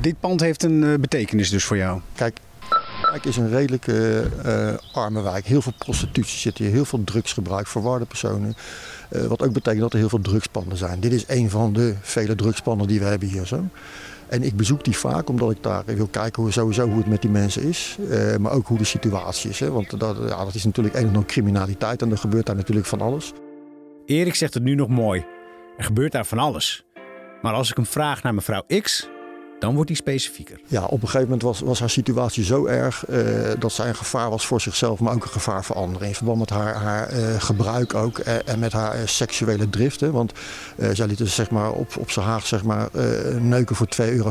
dit 0.00 0.20
pand 0.20 0.40
heeft 0.40 0.62
een 0.62 0.84
eh, 0.84 0.94
betekenis 1.00 1.50
dus 1.50 1.64
voor 1.64 1.76
jou. 1.76 2.00
Kijk, 2.14 2.38
Wijk 3.02 3.24
is 3.24 3.36
een 3.36 3.48
redelijk 3.48 3.86
eh, 3.88 4.74
arme 4.92 5.22
wijk. 5.22 5.46
Heel 5.46 5.62
veel 5.62 5.72
prostitutie 5.78 6.38
zit 6.38 6.58
hier, 6.58 6.70
heel 6.70 6.84
veel 6.84 7.04
drugsgebruik, 7.04 7.66
verwarde 7.66 8.04
personen. 8.04 8.54
Eh, 9.08 9.24
wat 9.24 9.42
ook 9.42 9.52
betekent 9.52 9.82
dat 9.82 9.92
er 9.92 9.98
heel 9.98 10.08
veel 10.08 10.20
drugspanden 10.20 10.78
zijn. 10.78 11.00
Dit 11.00 11.12
is 11.12 11.24
een 11.28 11.50
van 11.50 11.72
de 11.72 11.94
vele 12.00 12.34
drugspanden 12.34 12.86
die 12.88 12.98
we 12.98 13.04
hebben 13.04 13.28
hier 13.28 13.46
zo. 13.46 13.64
En 14.28 14.42
ik 14.42 14.56
bezoek 14.56 14.84
die 14.84 14.96
vaak 14.96 15.28
omdat 15.28 15.50
ik 15.50 15.62
daar 15.62 15.82
wil 15.84 16.06
kijken 16.06 16.42
hoe, 16.42 16.52
sowieso 16.52 16.88
hoe 16.88 16.96
het 16.98 17.06
met 17.06 17.22
die 17.22 17.30
mensen 17.30 17.62
is. 17.62 17.96
eh, 18.10 18.36
maar 18.36 18.52
ook 18.52 18.66
hoe 18.66 18.78
de 18.78 18.84
situatie 18.84 19.50
is. 19.50 19.60
Hè? 19.60 19.70
Want 19.70 20.00
dat, 20.00 20.16
ja, 20.28 20.44
dat 20.44 20.54
is 20.54 20.64
natuurlijk 20.64 20.94
een 20.94 21.08
en 21.08 21.16
al 21.16 21.24
criminaliteit 21.26 22.02
en 22.02 22.10
er 22.10 22.18
gebeurt 22.18 22.46
daar 22.46 22.56
natuurlijk 22.56 22.86
van 22.86 23.00
alles. 23.00 23.32
Erik 24.06 24.34
zegt 24.34 24.54
het 24.54 24.62
nu 24.62 24.74
nog 24.74 24.88
mooi. 24.88 25.24
Er 25.76 25.84
gebeurt 25.84 26.12
daar 26.12 26.26
van 26.26 26.38
alles. 26.38 26.84
Maar 27.42 27.52
als 27.52 27.70
ik 27.70 27.76
hem 27.76 27.86
vraag 27.86 28.22
naar 28.22 28.34
mevrouw 28.34 28.62
X, 28.82 29.08
dan 29.58 29.74
wordt 29.74 29.88
hij 29.88 29.98
specifieker. 29.98 30.60
Ja, 30.66 30.84
op 30.84 31.02
een 31.02 31.08
gegeven 31.08 31.22
moment 31.22 31.42
was, 31.42 31.60
was 31.60 31.80
haar 31.80 31.90
situatie 31.90 32.44
zo 32.44 32.66
erg 32.66 33.06
eh, 33.06 33.20
dat 33.58 33.72
zij 33.72 33.88
een 33.88 33.96
gevaar 33.96 34.30
was 34.30 34.46
voor 34.46 34.60
zichzelf, 34.60 35.00
maar 35.00 35.14
ook 35.14 35.24
een 35.24 35.30
gevaar 35.30 35.64
voor 35.64 35.76
anderen. 35.76 36.08
In 36.08 36.14
verband 36.14 36.38
met 36.38 36.50
haar, 36.50 36.74
haar 36.74 37.08
eh, 37.08 37.40
gebruik 37.40 37.94
ook 37.94 38.18
eh, 38.18 38.48
en 38.48 38.58
met 38.58 38.72
haar 38.72 39.08
seksuele 39.08 39.70
driften. 39.70 40.12
Want 40.12 40.32
zij 40.92 41.06
liet 41.06 41.18
dus 41.18 41.34
zeg 41.34 41.50
maar, 41.50 41.72
op, 41.72 41.96
op 41.96 42.10
zijn 42.10 42.26
haag 42.26 42.46
zeg 42.46 42.64
maar, 42.64 42.88
neuken 43.40 43.76
voor 43.76 43.88
2,50 44.00 44.06
euro 44.06 44.30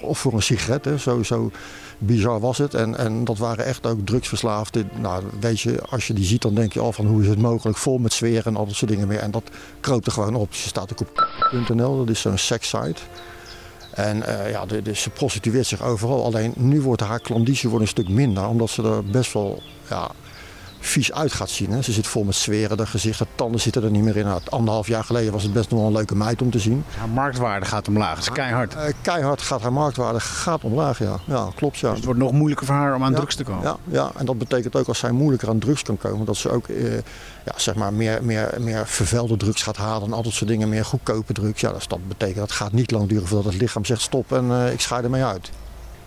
of 0.00 0.18
voor 0.18 0.32
een 0.32 0.42
sigaret. 0.42 0.88
Zo, 0.98 1.22
zo 1.22 1.50
bizar 1.98 2.40
was 2.40 2.58
het. 2.58 2.74
En, 2.74 2.96
en 2.96 3.24
dat 3.24 3.38
waren 3.38 3.64
echt 3.64 3.86
ook 3.86 4.06
drugsverslaafden. 4.06 4.90
Nou, 5.00 5.24
weet 5.40 5.60
je, 5.60 5.82
als 5.82 6.06
je 6.06 6.12
die 6.12 6.24
ziet, 6.24 6.42
dan 6.42 6.54
denk 6.54 6.72
je 6.72 6.80
al 6.80 6.92
van 6.92 7.06
hoe 7.06 7.22
is 7.22 7.28
het 7.28 7.38
mogelijk, 7.38 7.78
vol 7.78 7.98
met 7.98 8.12
zweren 8.12 8.44
en 8.44 8.56
al 8.56 8.66
dat 8.66 8.74
soort 8.74 8.90
dingen 8.90 9.08
meer. 9.08 9.18
En 9.18 9.30
dat 9.30 9.50
kroop 9.80 10.06
er 10.06 10.12
gewoon 10.12 10.34
op. 10.34 10.54
Ze 10.54 10.68
staat 10.68 10.92
ook 10.92 11.00
op 11.00 11.28
.nl, 11.68 11.96
dat 11.98 12.08
is 12.08 12.20
zo'n 12.20 12.38
sekssite. 12.38 13.00
En 13.96 14.22
eh, 14.22 14.50
ja, 14.50 14.66
de, 14.66 14.82
de- 14.82 14.94
ze 14.94 15.10
prostitueert 15.10 15.66
zich 15.66 15.82
overal. 15.82 16.24
Alleen 16.24 16.52
nu 16.56 16.80
wordt 16.80 17.02
haar 17.02 17.20
klandizie 17.20 17.70
een 17.80 17.88
stuk 17.88 18.08
minder. 18.08 18.46
Omdat 18.48 18.70
ze 18.70 18.82
er 18.82 19.04
best 19.04 19.32
wel 19.32 19.62
ja, 19.90 20.10
vies 20.86 21.12
uit 21.12 21.32
gaat 21.32 21.50
zien. 21.50 21.70
Hè. 21.70 21.82
Ze 21.82 21.92
zit 21.92 22.06
vol 22.06 22.24
met 22.24 22.34
zweren. 22.34 22.76
De 22.76 22.86
gezicht, 22.86 23.18
de 23.18 23.26
tanden 23.34 23.60
zitten 23.60 23.82
er 23.82 23.90
niet 23.90 24.02
meer 24.02 24.16
in. 24.16 24.24
Nou, 24.24 24.40
anderhalf 24.48 24.86
jaar 24.86 25.04
geleden 25.04 25.32
was 25.32 25.42
het 25.42 25.52
best 25.52 25.70
nog 25.70 25.78
wel 25.78 25.88
een 25.88 25.94
leuke 25.94 26.14
meid 26.14 26.42
om 26.42 26.50
te 26.50 26.58
zien. 26.58 26.84
Haar 26.98 27.08
marktwaarde 27.08 27.66
gaat 27.66 27.88
omlaag. 27.88 28.14
Dat 28.14 28.24
is 28.24 28.32
keihard. 28.32 28.74
Eh, 28.74 28.92
keihard 29.00 29.42
gaat 29.42 29.62
haar 29.62 29.72
marktwaarde 29.72 30.20
gaat 30.20 30.64
omlaag. 30.64 30.98
Ja, 30.98 31.18
ja 31.24 31.48
klopt. 31.54 31.78
Ja. 31.78 31.88
Dus 31.88 31.96
het 31.96 32.04
wordt 32.04 32.20
nog 32.20 32.32
moeilijker 32.32 32.66
voor 32.66 32.74
haar 32.74 32.94
om 32.94 33.02
aan 33.02 33.10
Ja, 33.10 33.16
drugs 33.16 33.34
te 33.34 33.44
komen. 33.44 33.62
Ja, 33.62 33.76
ja, 33.84 34.10
en 34.16 34.26
dat 34.26 34.38
betekent 34.38 34.76
ook 34.76 34.88
als 34.88 34.98
zij 34.98 35.10
moeilijker 35.10 35.48
aan 35.48 35.58
drugs 35.58 35.82
kan 35.82 35.98
komen, 35.98 36.26
dat 36.26 36.36
ze 36.36 36.50
ook 36.50 36.68
eh, 36.68 36.94
ja, 37.44 37.52
zeg 37.56 37.74
maar 37.74 37.92
meer, 37.92 38.24
meer, 38.24 38.54
meer 38.58 38.86
vervuilde 38.86 39.36
drugs 39.36 39.62
gaat 39.62 39.76
halen 39.76 40.06
en 40.06 40.12
al 40.12 40.22
dat 40.22 40.32
soort 40.32 40.50
dingen, 40.50 40.68
meer 40.68 40.84
goedkope 40.84 41.32
drugs. 41.32 41.60
Ja, 41.60 41.72
dus 41.72 41.88
dat 41.88 42.08
betekent 42.08 42.38
dat 42.38 42.52
gaat 42.52 42.72
niet 42.72 42.90
lang 42.90 43.08
duren 43.08 43.26
voordat 43.26 43.52
het 43.52 43.60
lichaam 43.62 43.84
zegt 43.84 44.00
stop 44.00 44.32
en 44.32 44.50
eh, 44.50 44.72
ik 44.72 44.80
schei 44.80 45.02
ermee 45.02 45.24
uit. 45.24 45.50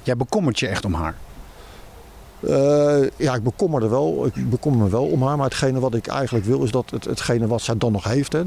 Jij 0.04 0.16
bekommert 0.16 0.60
je 0.60 0.68
echt 0.68 0.86
om 0.86 0.94
haar. 0.94 1.16
Eh, 2.40 3.02
ja, 3.16 3.36
ik 3.36 3.44
bekommer 3.44 3.84
er 3.84 3.90
wel. 3.90 4.26
Ik 4.26 4.50
bekommer 4.50 4.84
me 4.84 4.90
wel 4.90 5.06
om 5.06 5.24
haar. 5.24 5.38
Maar 5.38 5.46
hetgene 5.46 5.80
wat 5.80 5.94
ik 5.94 6.08
eigenlijk 6.08 6.46
wil 6.46 6.64
is 6.64 6.72
dat 6.72 6.90
het, 6.90 7.06
hetgene 7.06 7.48
wat 7.48 7.62
zij 7.62 7.78
dan 7.78 7.92
nog 7.92 8.04
heeft. 8.04 8.34
Hè, 8.34 8.46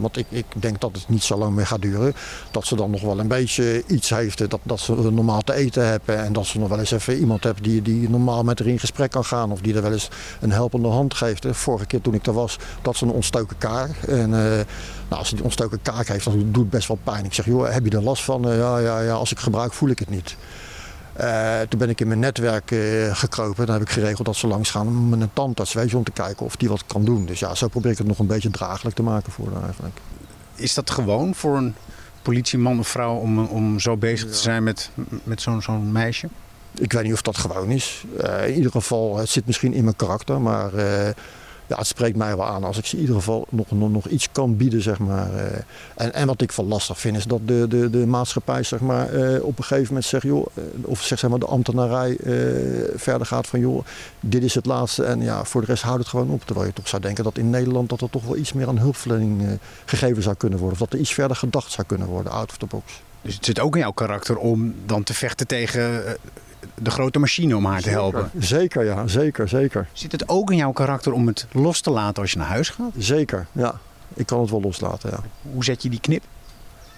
want 0.00 0.16
ik, 0.16 0.26
ik 0.28 0.44
denk 0.54 0.80
dat 0.80 0.90
het 0.92 1.08
niet 1.08 1.22
zo 1.22 1.36
lang 1.36 1.54
meer 1.54 1.66
gaat 1.66 1.82
duren. 1.82 2.14
Dat 2.50 2.66
ze 2.66 2.76
dan 2.76 2.90
nog 2.90 3.00
wel 3.00 3.18
een 3.18 3.28
beetje 3.28 3.84
iets 3.86 4.10
heeft. 4.10 4.50
Dat, 4.50 4.60
dat 4.62 4.80
ze 4.80 4.94
normaal 4.94 5.40
te 5.40 5.54
eten 5.54 5.86
hebben. 5.86 6.24
En 6.24 6.32
dat 6.32 6.46
ze 6.46 6.58
nog 6.58 6.68
wel 6.68 6.78
eens 6.78 6.90
even 6.90 7.18
iemand 7.18 7.44
hebt 7.44 7.64
die, 7.64 7.82
die 7.82 8.10
normaal 8.10 8.42
met 8.42 8.58
haar 8.58 8.68
in 8.68 8.78
gesprek 8.78 9.10
kan 9.10 9.24
gaan. 9.24 9.52
Of 9.52 9.60
die 9.60 9.74
er 9.74 9.82
wel 9.82 9.92
eens 9.92 10.08
een 10.40 10.52
helpende 10.52 10.88
hand 10.88 11.14
geeft. 11.14 11.42
Hè. 11.42 11.54
Vorige 11.54 11.86
keer 11.86 12.00
toen 12.00 12.14
ik 12.14 12.26
er 12.26 12.32
was, 12.32 12.58
dat 12.82 12.96
ze 12.96 13.04
een 13.04 13.10
ontstoken 13.10 13.58
kaak. 13.58 13.90
En 14.08 14.34
eh, 14.34 14.64
nou, 15.08 15.20
als 15.20 15.28
ze 15.28 15.34
die 15.34 15.44
ontstoken 15.44 15.82
kaak 15.82 16.06
heeft, 16.06 16.24
dan 16.24 16.38
doet 16.38 16.62
het 16.62 16.70
best 16.70 16.88
wel 16.88 16.98
pijn. 17.02 17.24
Ik 17.24 17.34
zeg, 17.34 17.46
joh, 17.46 17.72
heb 17.72 17.84
je 17.84 17.90
er 17.90 18.02
last 18.02 18.24
van? 18.24 18.48
Eh, 18.48 18.58
ja, 18.58 18.78
ja, 18.78 19.00
ja, 19.00 19.12
als 19.12 19.30
ik 19.30 19.38
gebruik 19.38 19.72
voel 19.72 19.88
ik 19.88 19.98
het 19.98 20.10
niet. 20.10 20.36
Eh, 21.16 21.60
toen 21.60 21.78
ben 21.78 21.88
ik 21.88 22.00
in 22.00 22.06
mijn 22.06 22.18
netwerk 22.18 22.70
eh, 22.70 23.16
gekropen. 23.16 23.66
Dan 23.66 23.74
heb 23.74 23.84
ik 23.84 23.90
geregeld 23.90 24.26
dat 24.26 24.36
ze 24.36 24.46
langs 24.46 24.70
gaan 24.70 25.08
met 25.08 25.20
een 25.20 25.32
tandarts, 25.32 25.72
weet 25.72 25.90
je, 25.90 25.96
om 25.96 26.04
te 26.04 26.10
kijken 26.10 26.46
of 26.46 26.56
die 26.56 26.68
wat 26.68 26.84
kan 26.86 27.04
doen. 27.04 27.26
Dus 27.26 27.38
ja, 27.38 27.54
zo 27.54 27.68
probeer 27.68 27.90
ik 27.90 27.98
het 27.98 28.06
nog 28.06 28.18
een 28.18 28.26
beetje 28.26 28.50
draaglijk 28.50 28.96
te 28.96 29.02
maken 29.02 29.32
voor 29.32 29.52
haar 29.52 29.62
eigenlijk. 29.62 29.96
Is 30.54 30.74
dat 30.74 30.90
gewoon 30.90 31.34
voor 31.34 31.56
een 31.56 31.74
politieman 32.22 32.78
of 32.78 32.88
vrouw 32.88 33.14
om, 33.14 33.38
om 33.38 33.80
zo 33.80 33.96
bezig 33.96 34.30
te 34.30 34.36
zijn 34.36 34.62
met, 34.62 34.90
met 35.22 35.40
zo'n 35.40 35.62
zo'n 35.62 35.92
meisje? 35.92 36.28
Ik 36.74 36.92
weet 36.92 37.02
niet 37.02 37.12
of 37.12 37.22
dat 37.22 37.36
gewoon 37.36 37.70
is. 37.70 38.04
Eh, 38.20 38.48
in 38.48 38.54
ieder 38.54 38.70
geval, 38.70 39.16
het 39.16 39.28
zit 39.28 39.46
misschien 39.46 39.72
in 39.72 39.84
mijn 39.84 39.96
karakter, 39.96 40.40
maar 40.40 40.74
eh, 40.74 41.08
ja, 41.66 41.76
het 41.76 41.86
spreekt 41.86 42.16
mij 42.16 42.36
wel 42.36 42.46
aan 42.46 42.64
als 42.64 42.78
ik 42.78 42.86
ze 42.86 42.94
in 42.94 43.00
ieder 43.00 43.16
geval 43.16 43.46
nog, 43.48 43.70
nog, 43.70 43.90
nog 43.90 44.06
iets 44.06 44.28
kan 44.32 44.56
bieden, 44.56 44.82
zeg 44.82 44.98
maar. 44.98 45.34
eh. 45.34 45.58
en, 45.94 46.14
en 46.14 46.26
wat 46.26 46.40
ik 46.40 46.52
wel 46.52 46.66
lastig 46.66 47.00
vind, 47.00 47.16
is 47.16 47.24
dat 47.24 47.40
de, 47.44 47.66
de, 47.68 47.90
de 47.90 48.06
maatschappij, 48.06 48.62
zeg 48.62 48.80
maar, 48.80 49.08
eh, 49.08 49.44
op 49.44 49.58
een 49.58 49.64
gegeven 49.64 49.86
moment 49.86 50.04
zegt, 50.04 50.24
joh, 50.24 50.46
eh, 50.54 50.62
of 50.82 51.02
zeg, 51.02 51.28
maar 51.28 51.38
de 51.38 51.46
ambtenarij 51.46 52.16
verder 52.94 53.26
gaat 53.26 53.46
van, 53.46 53.60
joh, 53.60 53.84
dit 54.20 54.42
is 54.42 54.54
het 54.54 54.66
laatste 54.66 55.04
en 55.04 55.20
ja, 55.20 55.44
voor 55.44 55.60
de 55.60 55.66
rest 55.66 55.82
houdt 55.82 55.98
het 55.98 56.08
gewoon 56.08 56.30
op. 56.30 56.44
Terwijl 56.44 56.66
je 56.66 56.72
toch 56.72 56.88
zou 56.88 57.02
denken 57.02 57.24
dat 57.24 57.38
in 57.38 57.50
Nederland 57.50 57.88
dat 57.88 58.00
er 58.00 58.10
toch 58.10 58.24
wel 58.24 58.36
iets 58.36 58.52
meer 58.52 58.68
aan 58.68 58.78
hulpverlening 58.78 59.58
gegeven 59.84 60.22
zou 60.22 60.36
kunnen 60.36 60.58
worden. 60.58 60.80
Of 60.80 60.84
dat 60.84 60.92
er 60.92 60.98
iets 61.04 61.14
verder 61.14 61.36
gedacht 61.36 61.72
zou 61.72 61.86
kunnen 61.86 62.06
worden, 62.06 62.32
out 62.32 62.50
of 62.50 62.56
the 62.56 62.66
box. 62.66 63.02
Dus 63.22 63.34
het 63.34 63.44
zit 63.44 63.60
ook 63.60 63.74
in 63.74 63.80
jouw 63.80 63.90
karakter 63.90 64.36
om 64.36 64.74
dan 64.86 65.02
te 65.02 65.14
vechten 65.14 65.46
tegen 65.46 66.02
de 66.74 66.90
grote 66.90 67.18
machine 67.18 67.56
om 67.56 67.64
haar 67.64 67.80
te 67.80 67.88
helpen. 67.90 68.30
Zeker, 68.38 68.84
ja, 68.84 69.06
zeker, 69.06 69.48
zeker. 69.48 69.88
Zit 69.92 70.12
het 70.12 70.28
ook 70.28 70.50
in 70.50 70.56
jouw 70.56 70.72
karakter 70.72 71.12
om 71.12 71.26
het 71.26 71.46
los 71.52 71.80
te 71.80 71.90
laten 71.90 72.22
als 72.22 72.30
je 72.32 72.38
naar 72.38 72.46
huis 72.46 72.68
gaat? 72.68 72.90
Zeker, 72.98 73.46
ja. 73.52 73.78
Ik 74.14 74.26
kan 74.26 74.40
het 74.40 74.50
wel 74.50 74.60
loslaten, 74.60 75.10
ja. 75.10 75.18
Hoe 75.52 75.64
zet 75.64 75.82
je 75.82 75.88
die 75.88 76.00
knip? 76.00 76.22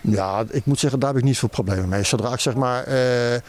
Ja, 0.01 0.45
ik 0.51 0.65
moet 0.67 0.79
zeggen, 0.79 1.01
daar 1.01 1.09
heb 1.09 1.19
ik 1.19 1.25
niet 1.25 1.39
veel 1.39 1.49
problemen 1.49 1.89
mee. 1.89 2.03
Zodra 2.03 2.33
ik 2.33 2.41
zeg 2.41 2.55
maar. 2.55 2.85
eh, 2.85 3.41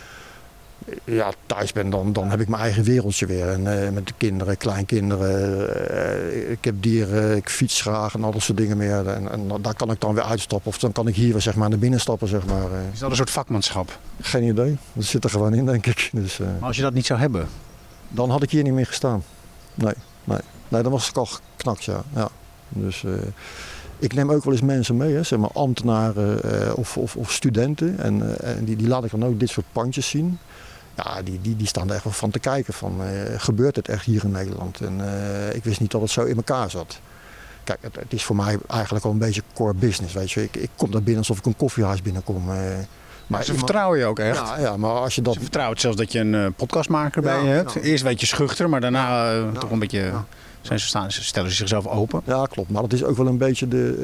ja, 1.03 1.31
thuis 1.45 1.71
ben, 1.73 1.89
dan, 1.89 2.13
dan 2.13 2.29
heb 2.29 2.39
ik 2.39 2.47
mijn 2.47 2.61
eigen 2.61 2.83
wereldje 2.83 3.25
weer. 3.25 3.47
En, 3.49 3.83
eh, 3.85 3.89
met 3.91 4.07
de 4.07 4.13
kinderen, 4.17 4.57
kleinkinderen. 4.57 5.89
eh, 5.89 6.51
ik 6.51 6.63
heb 6.65 6.75
dieren, 6.79 7.35
ik 7.35 7.49
fiets 7.49 7.81
graag 7.81 8.13
en 8.13 8.23
al 8.23 8.31
dat 8.31 8.41
soort 8.41 8.57
dingen 8.57 8.77
meer. 8.77 9.07
En, 9.07 9.31
en 9.31 9.61
daar 9.61 9.75
kan 9.75 9.91
ik 9.91 10.01
dan 10.01 10.13
weer 10.13 10.23
uitstappen. 10.23 10.67
Of 10.69 10.77
dan 10.79 10.91
kan 10.91 11.07
ik 11.07 11.15
hier 11.15 11.31
weer 11.31 11.41
zeg 11.41 11.55
maar, 11.55 11.69
naar 11.69 11.79
binnen 11.79 11.99
stappen. 11.99 12.27
Zeg 12.27 12.45
maar. 12.45 12.71
eh. 12.71 12.93
Is 12.93 12.99
dat 12.99 13.09
een 13.09 13.15
soort 13.15 13.29
vakmanschap? 13.29 13.99
geen 14.21 14.43
idee. 14.43 14.77
Dat 14.93 15.03
zit 15.05 15.23
er 15.23 15.29
gewoon 15.29 15.53
in, 15.53 15.65
denk 15.65 15.85
ik. 15.85 16.09
Dus, 16.13 16.37
Maar 16.37 16.47
als 16.61 16.75
je 16.75 16.81
dat 16.81 16.93
niet 16.93 17.05
zou 17.05 17.19
hebben, 17.19 17.47
dan 18.09 18.29
had 18.29 18.43
ik 18.43 18.49
hier 18.49 18.63
niet 18.63 18.73
meer 18.73 18.85
gestaan. 18.87 19.23
Nee, 19.73 19.93
nee. 20.23 20.39
nee 20.67 20.81
dan 20.81 20.91
was 20.91 21.09
ik 21.09 21.17
al 21.17 21.25
geknakt, 21.25 21.83
ja. 21.83 22.03
ja. 22.15 22.29
Dus 22.69 23.03
ik 23.99 24.13
neem 24.13 24.31
ook 24.31 24.43
wel 24.43 24.53
eens 24.53 24.61
mensen 24.61 24.97
mee, 24.97 25.13
hè, 25.13 25.23
zeg 25.23 25.39
maar 25.39 25.49
ambtenaren 25.53 26.43
eh, 26.43 26.77
of, 26.77 26.97
of, 26.97 27.15
of 27.15 27.31
studenten. 27.31 27.99
En, 27.99 28.39
eh, 28.39 28.55
en 28.57 28.65
die, 28.65 28.75
die 28.75 28.87
laat 28.87 29.03
ik 29.03 29.11
dan 29.11 29.25
ook 29.25 29.39
dit 29.39 29.49
soort 29.49 29.65
pandjes 29.71 30.09
zien. 30.09 30.37
Ja, 30.95 31.21
die, 31.21 31.39
die, 31.41 31.55
die 31.55 31.67
staan 31.67 31.89
er 31.89 31.95
echt 31.95 32.03
wel 32.03 32.13
van 32.13 32.29
te 32.31 32.39
kijken 32.39 32.73
van, 32.73 33.01
eh, 33.01 33.09
gebeurt 33.37 33.75
het 33.75 33.87
echt 33.89 34.05
hier 34.05 34.23
in 34.23 34.31
Nederland? 34.31 34.81
En 34.81 35.01
ik 35.53 35.63
wist 35.63 35.79
niet 35.79 35.91
dat 35.91 36.01
het 36.01 36.09
zo 36.09 36.23
in 36.23 36.35
elkaar 36.35 36.69
zat. 36.69 36.99
Kijk, 37.63 37.79
het, 37.81 37.95
het 37.95 38.13
is 38.13 38.23
voor 38.23 38.35
mij 38.35 38.57
eigenlijk 38.67 39.05
al 39.05 39.11
een 39.11 39.17
beetje 39.17 39.41
core 39.53 39.73
business, 39.73 40.13
weet 40.13 40.31
je. 40.31 40.43
Ik, 40.43 40.55
ik 40.55 40.69
kom 40.75 40.91
daar 40.91 41.01
binnen 41.01 41.17
alsof 41.17 41.37
ik 41.37 41.45
een 41.45 41.55
koffiehuis 41.55 42.01
binnenkom. 42.01 42.45
maar 42.45 42.55
ze 42.57 42.85
iemand- 43.27 43.45
vertrouwen 43.45 43.99
je 43.99 44.05
ook 44.05 44.19
echt. 44.19 44.37
Ja, 44.37 44.59
ja, 44.59 44.77
maar 44.77 44.91
als 44.91 45.15
je 45.15 45.21
dat... 45.21 45.33
Ze 45.33 45.39
vertrouwen 45.39 45.79
zelfs 45.79 45.97
dat 45.97 46.11
je 46.11 46.19
een 46.19 46.53
podcastmaker 46.53 47.21
bij 47.21 47.35
Ja, 47.37 47.41
je 47.43 47.47
hebt. 47.49 47.73
ja. 47.73 47.81
Eerst 47.81 48.03
een 48.03 48.09
beetje 48.09 48.25
schuchter, 48.25 48.69
maar 48.69 48.81
daarna 48.81 49.33
toch 49.59 49.71
een 49.71 49.79
beetje... 49.79 50.11
Zijn 50.61 50.79
ze 50.79 50.87
staan, 50.87 51.11
stellen 51.11 51.49
ze 51.49 51.55
zichzelf 51.55 51.87
open. 51.87 52.21
Ja, 52.25 52.45
klopt. 52.45 52.69
Maar 52.69 52.81
dat 52.81 52.93
is 52.93 53.03
ook 53.03 53.17
wel 53.17 53.27
een 53.27 53.37
beetje 53.37 53.67
de, 53.67 53.95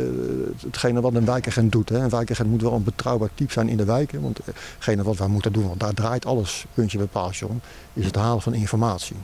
eh, 0.58 0.66
hetgene 0.66 1.02
wat 1.02 1.14
een 1.14 1.26
wijkagent 1.26 1.72
doet. 1.72 1.90
Hè. 1.90 1.98
Een 1.98 2.10
wijkagent 2.10 2.50
moet 2.50 2.62
wel 2.62 2.74
een 2.74 2.84
betrouwbaar 2.84 3.30
type 3.36 3.52
zijn 3.52 3.70
in 3.70 3.78
de 3.78 3.86
wijken. 3.86 4.22
Want 4.22 4.40
eh, 4.40 4.46
hetgene 4.74 5.04
wat 5.04 5.18
wij 5.18 5.28
moeten 5.28 5.54
doen, 5.54 5.68
want 5.68 5.80
daar 5.80 5.94
draait 5.94 6.26
alles 6.26 6.66
puntje 6.74 6.98
bij 6.98 7.08
paaltje 7.08 7.48
om, 7.48 7.62
is 7.94 8.06
het 8.06 8.16
halen 8.16 8.42
van 8.42 8.54
informatie. 8.54 9.16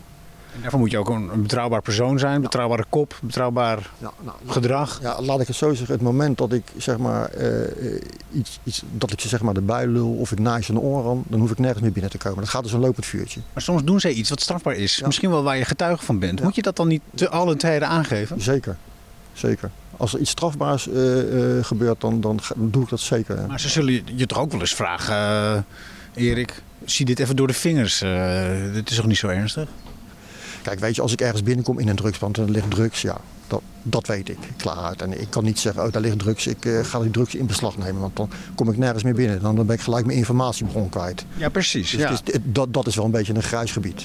En 0.55 0.61
daarvoor 0.61 0.79
moet 0.79 0.91
je 0.91 0.97
ook 0.97 1.09
een, 1.09 1.29
een 1.33 1.41
betrouwbaar 1.41 1.81
persoon 1.81 2.19
zijn, 2.19 2.41
betrouwbare 2.41 2.85
kop, 2.89 3.17
betrouwbaar 3.21 3.89
Ja, 3.97 4.11
nou, 4.19 4.37
gedrag. 4.47 4.99
ja, 5.01 5.21
laat 5.21 5.39
ik 5.39 5.47
het 5.47 5.55
zo 5.55 5.73
zeggen. 5.73 5.93
Het 5.93 6.03
moment 6.03 6.37
dat 6.37 6.51
ik 6.53 6.63
zeg 6.77 6.97
maar, 6.97 7.25
eh, 7.29 8.01
iets, 8.31 8.59
iets, 8.63 8.83
dat 8.91 9.11
ik 9.11 9.19
ze 9.19 9.27
zeg 9.27 9.41
maar 9.41 9.55
erbij 9.55 9.87
lul 9.87 10.09
of 10.11 10.31
ik 10.31 10.39
naast 10.39 10.69
een 10.69 10.79
oor 10.79 11.09
aan, 11.09 11.23
dan 11.27 11.39
hoef 11.39 11.51
ik 11.51 11.57
nergens 11.59 11.81
meer 11.81 11.91
binnen 11.91 12.11
te 12.11 12.17
komen. 12.17 12.39
Dat 12.39 12.49
gaat 12.49 12.63
dus 12.63 12.71
een 12.71 12.79
lopend 12.79 13.05
vuurtje. 13.05 13.39
Maar 13.53 13.63
soms 13.63 13.83
doen 13.83 13.99
zij 13.99 14.11
iets 14.11 14.29
wat 14.29 14.41
strafbaar 14.41 14.75
is. 14.75 14.95
Ja. 14.97 15.05
Misschien 15.05 15.29
wel 15.29 15.43
waar 15.43 15.57
je 15.57 15.65
getuige 15.65 16.05
van 16.05 16.19
bent. 16.19 16.41
Moet 16.41 16.55
je 16.55 16.61
dat 16.61 16.75
dan 16.75 16.87
niet 16.87 17.01
te 17.15 17.29
alle 17.29 17.55
tijden 17.55 17.87
aangeven? 17.87 18.41
Zeker. 18.41 18.77
Zeker. 19.33 19.69
Als 19.97 20.13
er 20.13 20.19
iets 20.19 20.29
strafbaars 20.31 20.87
eh, 20.89 21.57
eh, 21.57 21.65
gebeurt, 21.65 22.01
dan, 22.01 22.21
dan, 22.21 22.39
doe 22.55 22.83
ik 22.83 22.89
dat 22.89 22.99
zeker. 22.99 23.45
Maar 23.47 23.59
ze 23.59 23.69
zullen 23.69 23.93
je- 23.93 24.03
je 24.15 24.25
toch 24.25 24.37
ook 24.39 24.51
wel 24.51 24.59
eens 24.59 24.73
vragen... 24.75 25.65
Erik, 26.13 26.61
zie 26.85 27.05
dit 27.05 27.19
even 27.19 27.35
door 27.35 27.47
de 27.47 27.53
vingers. 27.53 27.99
dit 28.73 28.89
is 28.89 28.95
toch 28.95 29.05
niet 29.05 29.17
zo 29.17 29.27
ernstig? 29.27 29.69
Kijk, 30.61 30.79
weet 30.79 30.95
je, 30.95 31.01
als 31.01 31.11
ik 31.11 31.21
ergens 31.21 31.43
binnenkom 31.43 31.79
in 31.79 31.87
een 31.87 31.95
drugspand 31.95 32.37
en 32.37 32.43
er 32.43 32.49
ligt 32.49 32.71
drugs, 32.71 33.01
ja, 33.01 33.17
dat, 33.47 33.61
dat 33.83 34.07
weet 34.07 34.29
ik. 34.29 34.37
Klaar 34.57 34.77
uit. 34.77 35.01
En 35.01 35.21
ik 35.21 35.29
kan 35.29 35.43
niet 35.43 35.59
zeggen, 35.59 35.85
oh, 35.85 35.91
daar 35.91 36.01
ligt 36.01 36.19
drugs, 36.19 36.47
ik 36.47 36.65
eh, 36.65 36.79
ga 36.83 36.99
die 36.99 37.11
drugs 37.11 37.35
in 37.35 37.45
beslag 37.45 37.77
nemen. 37.77 38.01
Want 38.01 38.15
dan 38.15 38.29
kom 38.55 38.69
ik 38.69 38.77
nergens 38.77 39.03
meer 39.03 39.13
binnen. 39.13 39.41
Dan, 39.41 39.55
ben 39.65 39.75
ik 39.75 39.81
gelijk 39.81 40.05
mijn 40.05 40.17
informatiebron 40.17 40.89
kwijt. 40.89 41.25
Ja, 41.37 41.49
precies. 41.49 41.91
Dus 41.91 41.99
ja. 42.01 42.09
is- 42.09 42.21
dat, 42.43 42.73
dat 42.73 42.87
is 42.87 42.95
wel 42.95 43.05
een 43.05 43.11
beetje 43.11 43.33
een 43.35 43.43
grijs 43.43 43.71
gebied. 43.71 44.03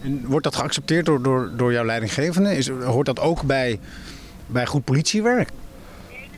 En 0.00 0.26
wordt 0.26 0.44
dat 0.44 0.56
geaccepteerd 0.56 1.06
door, 1.06 1.22
door, 1.22 1.50
door 1.56 1.72
jouw 1.72 1.84
leidinggevende? 1.84 2.56
Is, 2.56 2.68
hoort 2.68 3.06
dat 3.06 3.20
ook 3.20 3.42
bij, 3.42 3.80
bij 4.46 4.66
goed 4.66 4.84
politiewerk? 4.84 5.50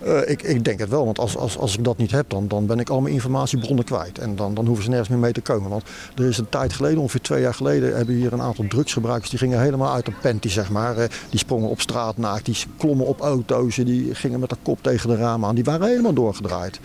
Eh, 0.02 0.30
ik, 0.30 0.42
ik 0.42 0.64
denk 0.64 0.78
het 0.78 0.88
wel, 0.88 1.04
want 1.04 1.18
als, 1.18 1.36
als, 1.36 1.58
als 1.58 1.76
ik 1.78 1.84
dat 1.84 1.96
niet 1.96 2.10
heb, 2.10 2.30
dan, 2.30 2.48
dan 2.48 2.66
ben 2.66 2.78
ik 2.78 2.88
al 2.88 3.00
mijn 3.00 3.14
informatiebronnen 3.14 3.84
kwijt. 3.84 4.18
En 4.18 4.36
dan, 4.36 4.54
dan 4.54 4.66
hoeven 4.66 4.84
ze 4.84 4.90
nergens 4.90 5.08
meer 5.08 5.18
mee 5.18 5.32
te 5.32 5.40
komen. 5.40 5.70
Want 5.70 5.84
er 6.16 6.28
is 6.28 6.38
een 6.38 6.48
tijd 6.48 6.72
geleden, 6.72 6.98
ongeveer 6.98 7.20
twee 7.20 7.40
jaar 7.40 7.54
geleden, 7.54 7.96
hebben 7.96 8.14
hier 8.14 8.32
een 8.32 8.42
aantal 8.42 8.64
drugsgebruikers. 8.68 9.30
Die 9.30 9.38
gingen 9.38 9.60
helemaal 9.60 9.94
uit 9.94 10.04
de 10.04 10.12
panty, 10.22 10.48
zeg 10.48 10.70
maar. 10.70 10.94
Die 11.30 11.38
sprongen 11.38 11.68
op 11.68 11.80
straat 11.80 12.16
naakt, 12.16 12.44
die 12.44 12.56
klommen 12.76 13.06
op 13.06 13.20
auto's, 13.20 13.74
die 13.74 14.14
gingen 14.14 14.40
met 14.40 14.50
de 14.50 14.56
kop 14.62 14.82
tegen 14.82 15.08
de 15.08 15.16
ramen 15.16 15.48
aan. 15.48 15.54
Die 15.54 15.64
waren 15.64 15.86
helemaal 15.86 16.12
doorgedraaid. 16.12 16.80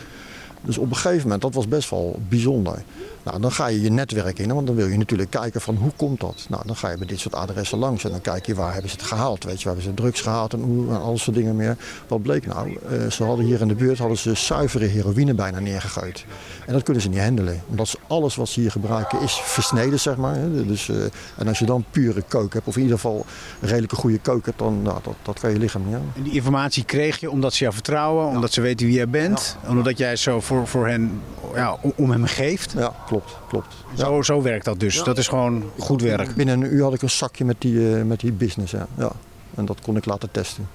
Dus 0.62 0.78
op 0.78 0.90
een 0.90 0.96
gegeven 0.96 1.24
moment, 1.24 1.42
dat 1.42 1.54
was 1.54 1.68
best 1.68 1.90
wel 1.90 2.20
bijzonder. 2.30 2.84
Nou, 3.24 3.40
dan 3.42 3.52
ga 3.52 3.68
je 3.68 3.82
je 3.82 3.90
netwerk 3.92 4.40
in, 4.40 4.54
want 4.54 4.68
dan 4.68 4.76
wil 4.76 4.88
je 4.88 4.98
natuurlijk 4.98 5.30
kijken 5.30 5.62
van 5.62 5.76
hoe 5.76 5.92
komt 5.96 6.20
dat? 6.20 6.46
Nou, 6.50 6.64
dan 6.66 6.76
ga 6.76 6.90
je 6.90 6.98
bij 6.98 7.08
dit 7.08 7.20
soort 7.20 7.36
adressen 7.36 7.78
langs 7.78 8.04
en 8.04 8.10
dan 8.12 8.22
kijk 8.22 8.46
je 8.46 8.56
waar 8.56 8.72
hebben 8.74 8.90
ze 8.92 8.96
het 8.98 9.06
gehaald. 9.06 9.44
Weet 9.44 9.58
je, 9.62 9.66
waar 9.66 9.74
hebben 9.76 9.94
ze 9.96 10.02
drugs 10.02 10.22
gehaald 10.22 10.54
en 10.54 10.62
hoe 10.62 10.90
en 10.90 11.02
al 11.02 11.18
soort 11.18 11.36
dingen 11.36 11.56
meer. 11.56 11.78
Wat 12.08 12.22
bleek 12.22 12.46
nou? 12.48 12.78
Eh, 12.90 13.10
ze 13.12 13.24
hadden 13.24 13.46
hier 13.46 13.62
in 13.62 13.68
de 13.68 13.76
buurt 13.76 13.98
hadden 13.98 14.18
ze 14.18 14.34
zuivere 14.34 14.86
heroïne 14.86 15.34
bijna 15.34 15.60
neergegooid. 15.60 16.26
En 16.66 16.74
dat 16.74 16.84
kunnen 16.84 17.02
ze 17.04 17.10
niet 17.10 17.20
handelen. 17.20 17.62
Omdat 17.68 17.98
alles 18.08 18.36
wat 18.36 18.50
ze 18.50 18.60
hier 18.60 18.72
gebruiken 18.72 19.22
is 19.22 19.34
versneden, 19.44 20.00
zeg 20.00 20.16
maar. 20.18 20.36
hè. 20.36 20.66
Dus, 20.66 20.90
eh, 20.90 20.96
en 21.38 21.48
als 21.48 21.60
je 21.60 21.66
dan 21.66 21.86
pure 21.92 22.22
kook 22.28 22.54
hebt, 22.54 22.68
of 22.68 22.76
in 22.76 22.82
ieder 22.82 22.96
geval 22.96 23.26
een 23.62 23.68
redelijke 23.68 23.96
goede 23.96 24.20
kook 24.20 24.46
hebt, 24.46 24.60
dan 24.60 24.82
nou, 24.82 25.00
dat, 25.04 25.16
dat 25.22 25.40
kan 25.40 25.52
je 25.52 25.58
lichaam 25.58 25.86
niet 25.86 25.96
aan. 25.96 26.12
En 26.16 26.24
die 26.24 26.34
informatie 26.34 26.84
kreeg 26.84 27.20
je 27.20 27.32
omdat 27.32 27.54
ze 27.54 27.60
jou 27.62 27.74
vertrouwen, 27.74 28.26
omdat 28.28 28.52
ze 28.54 28.62
weten 28.62 28.86
wie 28.86 28.96
jij 28.96 29.10
bent. 29.10 29.58
Omdat 29.68 29.98
jij 29.98 30.16
zo 30.16 30.40
voor, 30.40 30.68
voor 30.68 30.88
hen 30.88 31.22
ja, 31.56 31.78
om- 31.82 31.94
om 31.96 32.12
hem 32.12 32.26
geeft. 32.26 32.72
Ja, 32.78 32.94
klopt, 33.12 33.38
klopt. 33.48 33.76
Ja. 33.96 34.06
Zo, 34.06 34.22
zo 34.22 34.42
werkt 34.42 34.66
dat 34.66 34.80
dus. 34.80 35.04
Dat 35.04 35.18
is 35.18 35.28
gewoon 35.28 35.64
goed 35.80 36.02
werk. 36.02 36.36
Binnen 36.36 36.62
een 36.62 36.74
uur 36.74 36.84
had 36.84 36.94
ik 36.94 37.02
een 37.02 37.10
zakje 37.10 37.46
met 37.46 37.56
die, 37.60 37.96
eh, 37.96 38.04
met 38.04 38.20
die 38.20 38.32
business, 38.32 38.72
ja. 38.72 38.88
ja. 38.98 39.12
En 39.56 39.66
dat 39.66 39.82
kon 39.82 39.98
ik 39.98 40.06
laten 40.06 40.32
testen. 40.32 40.70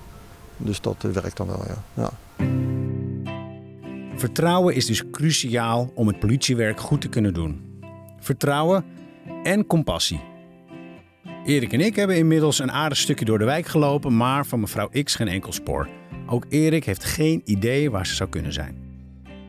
Dus 0.56 0.80
dat 0.80 0.96
eh, 1.04 1.10
werkt 1.10 1.36
dan 1.36 1.46
wel, 1.46 1.64
ja. 1.66 1.82
ja. 1.94 2.10
Vertrouwen 4.16 4.74
is 4.74 4.86
dus 4.86 5.10
cruciaal 5.10 5.90
om 5.94 6.06
het 6.06 6.18
politiewerk 6.18 6.80
goed 6.80 7.00
te 7.00 7.08
kunnen 7.08 7.34
doen. 7.34 7.80
Vertrouwen 8.20 8.84
en 9.42 9.66
compassie. 9.66 10.20
Erik 11.44 11.72
en 11.72 11.80
ik 11.80 11.96
hebben 11.96 12.16
inmiddels 12.16 12.58
een 12.58 12.72
aardig 12.72 12.98
stukje 12.98 13.24
door 13.24 13.38
de 13.38 13.44
wijk 13.44 13.66
gelopen, 13.66 14.16
maar 14.16 14.46
van 14.46 14.60
mevrouw 14.60 14.88
X 15.02 15.14
geen 15.14 15.28
enkel 15.28 15.52
spoor. 15.52 15.88
Ook 16.26 16.44
Erik 16.48 16.84
heeft 16.84 17.04
geen 17.04 17.42
idee 17.44 17.90
waar 17.90 18.06
ze 18.06 18.14
zou 18.14 18.28
kunnen 18.28 18.52
zijn. 18.52 18.85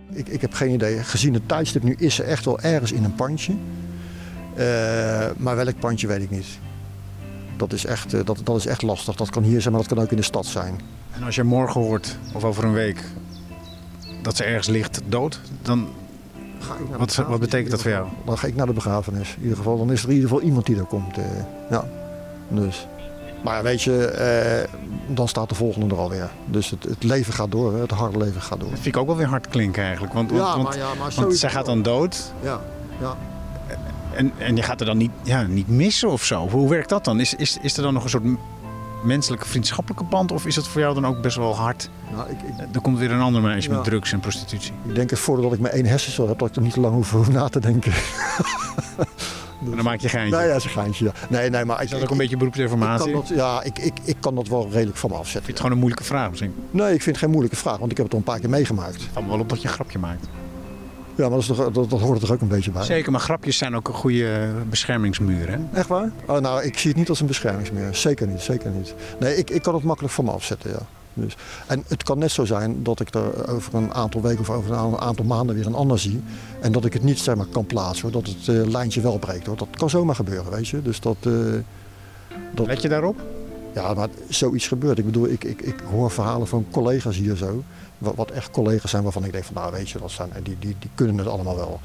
Ik, 0.10 0.28
ik 0.28 0.42
heb 0.42 0.54
geen 0.54 0.72
idee. 0.74 1.04
Gezien 1.04 1.34
het 1.34 1.48
tijdstip 1.48 1.84
nu 1.84 1.96
is 2.00 2.16
ze 2.16 2.24
echt 2.24 2.46
wel 2.46 2.60
ergens 2.60 2.92
in 2.92 3.04
een 3.04 3.16
pandje. 3.16 3.54
Eh, 4.56 5.26
maar 5.38 5.56
welk 5.56 5.80
pandje 5.80 6.08
weet 6.08 6.22
ik 6.22 6.30
niet. 6.30 6.48
Dat 7.58 7.74
is, 7.74 7.86
echt, 7.86 8.14
eh, 8.14 8.20
dat, 8.26 8.40
dat 8.44 8.58
is 8.58 8.66
echt 8.66 8.82
lastig. 8.82 9.16
Dat 9.16 9.30
kan 9.30 9.44
hier 9.44 9.62
zijn, 9.62 9.74
maar 9.74 9.84
dat 9.84 9.94
kan 9.94 10.04
ook 10.04 10.12
in 10.12 10.18
de 10.18 10.24
stad 10.24 10.46
zijn. 10.46 10.80
En 11.12 11.24
als 11.24 11.36
je 11.36 11.44
morgen 11.44 11.82
hoort, 11.82 12.18
of 12.34 12.44
over 12.44 12.64
een 12.64 12.74
week, 12.74 13.04
dat 14.22 14.36
ze 14.36 14.44
ergens 14.44 14.68
ligt 14.68 15.02
dood, 15.08 15.42
dan 15.62 15.88
Ga 16.60 16.74
ik 16.74 16.80
naar 16.80 16.92
de 16.92 16.98
Wat- 16.98 17.16
wat 17.16 17.40
betekent 17.40 17.72
dat 17.72 17.82
voor 17.82 17.92
jou? 17.92 18.08
Dan 18.26 18.38
ga 18.38 18.48
ik 18.48 18.56
naar 18.56 18.66
de 18.66 18.74
begrafenis. 18.74 19.36
In 19.38 19.42
ieder 19.42 19.58
geval, 19.58 19.78
dan 19.78 19.92
is 19.92 20.04
er 20.04 20.10
in 20.10 20.16
ieder 20.16 20.30
geval 20.30 20.44
iemand 20.46 20.66
die 20.66 20.76
er 20.78 20.84
komt. 20.84 21.18
eh, 21.18 21.24
ja, 21.70 21.86
dus. 22.50 22.88
Maar 23.44 23.64
weet 23.64 23.82
je, 23.82 24.06
eh, 24.06 24.72
dan 25.08 25.28
staat 25.28 25.50
de 25.50 25.56
volgende 25.56 25.96
er 25.96 26.02
alweer. 26.02 26.30
Dus 26.46 26.70
het, 26.70 26.84
het 26.84 27.04
leven 27.04 27.34
gaat 27.34 27.52
door, 27.52 27.74
hè. 27.74 27.80
het 27.82 27.92
harde 27.92 28.18
leven 28.18 28.42
gaat 28.42 28.60
door. 28.60 28.70
dat 28.70 28.80
vind 28.80 28.96
ik 28.96 29.02
ook 29.02 29.08
wel 29.08 29.16
weer 29.16 29.28
hard 29.28 29.48
klinken 29.48 29.84
eigenlijk. 29.84 30.14
Want, 30.14 30.32
want, 30.32 30.64
want, 30.64 30.76
ja, 30.76 30.88
maar 31.00 31.12
want 31.16 31.38
zij 31.38 31.50
gaat 31.50 31.66
dan 31.66 31.82
dood 31.82 32.34
Ja, 32.44 32.62
ja. 33.00 33.18
en, 34.14 34.32
en 34.38 34.56
je 34.56 34.62
gaat 34.62 34.80
er 34.80 34.86
dan 34.86 34.98
niet, 34.98 35.12
ja, 35.24 35.42
niet 35.42 35.68
missen 35.68 36.10
of 36.10 36.24
zo. 36.24 36.50
Hoe 36.50 36.70
werkt 36.70 36.90
dat 36.90 37.06
dan? 37.06 37.20
Is, 37.20 37.34
is, 37.34 37.58
is 37.62 37.78
er 37.78 37.84
dan 37.84 37.94
nog 37.94 38.04
een 38.04 38.10
soort 38.10 38.24
menselijke 39.04 39.48
vriendschappelijke 39.48 40.04
band 40.04 40.32
of 40.32 40.46
is 40.46 40.56
het 40.56 40.68
voor 40.68 40.82
jou 40.82 40.94
dan 40.94 41.06
ook 41.06 41.22
best 41.22 41.38
wel 41.38 41.56
hard? 41.56 41.90
Nou, 42.14 42.30
ik, 42.30 42.38
ik, 42.42 42.76
Er 42.76 42.82
komt 42.82 42.98
weer 42.98 43.12
een 43.12 43.22
ander 43.22 43.42
meisje 43.42 43.70
Ja. 43.70 43.76
met 43.76 43.84
drugs 43.84 44.12
en 44.12 44.20
prostitutie. 44.20 44.74
ik 44.88 44.96
denk 44.96 45.10
het 45.10 45.20
voordat 45.20 45.54
ik 45.54 45.60
mijn 45.60 45.74
één 45.74 45.86
hersencel 45.86 46.28
heb, 46.28 46.40
dat 46.40 46.50
ik 46.50 46.56
er 46.56 46.62
niet 46.62 46.74
te 46.74 46.80
lang 46.80 46.94
hoef 46.94 47.14
over 47.16 47.34
na 47.34 47.48
te 47.50 47.60
denken. 47.60 47.92
En 49.66 49.76
dan 49.76 49.84
maak 49.84 50.00
je 50.00 50.10
geintje. 50.10 50.36
Nee, 50.38 50.46
ja, 50.46 50.52
dat 50.54 50.58
is 50.58 50.64
een 50.64 50.70
geintje. 50.82 51.06
Ja. 51.06 51.12
Nee, 51.30 51.50
nee, 51.50 51.66
maar 51.66 51.78
ik, 51.78 51.84
Is 51.84 51.90
dat 51.90 52.00
ook 52.00 52.06
ik- 52.06 52.12
een 52.12 52.18
beetje 52.18 52.34
ik 52.34 52.38
beroepsinformatie? 52.40 53.12
kan 53.12 53.26
Vind 53.26 53.38
dat, 53.38 53.38
ja, 53.38 53.64
ik, 53.64 53.78
ik, 53.80 53.94
ik 54.04 54.16
kan 54.20 54.36
dat 54.36 54.48
wel 54.48 54.70
redelijk 54.72 54.98
van 54.98 55.10
me 55.10 55.16
je 55.16 55.22
afzetten. 55.22 55.50
het 55.50 55.58
gewoon 55.58 55.72
een 55.72 55.78
moeilijke 55.80 56.06
vraag 56.06 56.30
misschien? 56.30 56.54
Nee, 56.72 56.86
ik 56.94 57.02
vind 57.02 57.06
het 57.06 57.18
geen 57.18 57.30
moeilijke 57.30 57.58
vraag, 57.58 57.78
want 57.78 57.92
ik 57.92 57.98
heb 57.98 58.06
het 58.06 58.14
al 58.16 58.20
een 58.22 58.26
paar 58.26 58.40
keer 58.40 58.50
meegemaakt. 58.50 58.94
Het 58.94 59.10
valt 59.14 59.28
wel 59.28 59.40
op 59.40 59.50
dat 59.50 59.62
je 59.62 59.68
een 59.68 59.74
grapje 59.74 60.00
maakt. 60.00 60.28
Ja, 61.16 61.24
maar 61.24 61.30
dat, 61.32 61.40
is 61.40 61.46
toch, 61.48 61.72
dat, 61.72 61.90
dat 61.90 62.00
hoort 62.02 62.14
er 62.16 62.20
toch 62.28 62.32
ook 62.32 62.42
een 62.42 62.48
beetje 62.48 62.72
bij. 62.72 62.84
Zeker, 62.84 63.12
maar 63.12 63.22
grapjes 63.22 63.58
zijn 63.58 63.76
ook 63.76 63.88
een 63.88 63.94
goede 63.94 64.52
beschermingsmuur. 64.70 65.50
Hè? 65.50 65.58
Echt 65.74 65.88
waar? 65.88 66.12
Oh, 66.26 66.38
nou, 66.40 66.64
ik 66.64 66.78
zie 66.78 66.90
het 66.90 67.00
niet 67.00 67.10
als 67.10 67.20
een 67.20 67.28
beschermingsmuur. 67.28 67.96
Zeker 67.96 68.28
niet, 68.28 68.42
zeker 68.42 68.70
niet. 68.72 68.94
Nee, 69.20 69.36
ik, 69.38 69.50
ik 69.50 69.62
kan 69.62 69.74
het 69.74 69.84
makkelijk 69.84 70.14
van 70.14 70.26
me 70.26 70.32
afzetten, 70.32 70.70
ja. 70.72 70.80
Dus, 71.22 71.36
en 71.68 71.84
het 71.88 72.04
kan 72.04 72.18
net 72.18 72.32
zo 72.32 72.46
zijn 72.46 72.84
dat 72.84 73.00
ik 73.00 73.14
er 73.14 73.50
over 73.50 73.76
een 73.76 73.94
aantal 73.94 74.22
weken 74.22 74.40
of 74.40 74.50
over 74.50 74.72
een 74.72 74.98
aantal 74.98 75.26
maanden 75.26 75.56
weer 75.56 75.66
een 75.66 75.76
ander 75.76 76.00
zie. 76.00 76.22
En 76.62 76.72
dat 76.72 76.86
ik 76.86 76.94
het 76.94 77.04
niet 77.04 77.20
zeg 77.20 77.36
maar, 77.36 77.46
kan 77.46 77.66
plaatsen, 77.66 78.12
hoor. 78.12 78.24
dat 78.24 78.34
het 78.34 78.48
eh, 78.48 78.68
lijntje 78.72 79.02
wel 79.02 79.18
breekt. 79.18 79.46
Hoor. 79.46 79.58
Dat 79.58 79.68
kan 79.72 79.90
zomaar 79.90 80.16
gebeuren, 80.16 80.52
weet 80.52 80.68
je. 80.68 80.82
Dus 80.82 81.00
dat, 81.00 81.18
eh, 81.22 81.32
dat, 82.54 82.68
Let 82.68 82.82
je 82.82 82.90
daarop? 82.90 83.22
ja, 83.74 83.94
maar 83.94 84.10
zoiets 84.30 84.68
gebeurt. 84.68 84.98
Ik 84.98 85.06
bedoel, 85.06 85.28
ik, 85.28 85.44
ik, 85.44 85.62
ik 85.62 85.80
hoor 85.92 86.12
verhalen 86.12 86.48
van 86.48 86.66
collega's 86.72 87.16
hier 87.18 87.36
zo. 87.36 87.64
Wat, 87.98 88.16
wat 88.16 88.32
echt 88.32 88.52
collega's 88.52 88.92
zijn 88.92 89.04
waarvan 89.04 89.24
ik 89.24 89.32
denk 89.32 89.44
van, 89.44 89.56
nou 89.56 89.72
weet 89.72 89.90
je, 89.90 90.00
dat 90.00 90.12
zijn, 90.12 90.30
die, 90.44 90.56
die, 90.60 90.76
die 90.80 90.90
kunnen 90.96 91.18
het 91.18 91.28
allemaal 91.28 91.56
wel. 91.56 91.80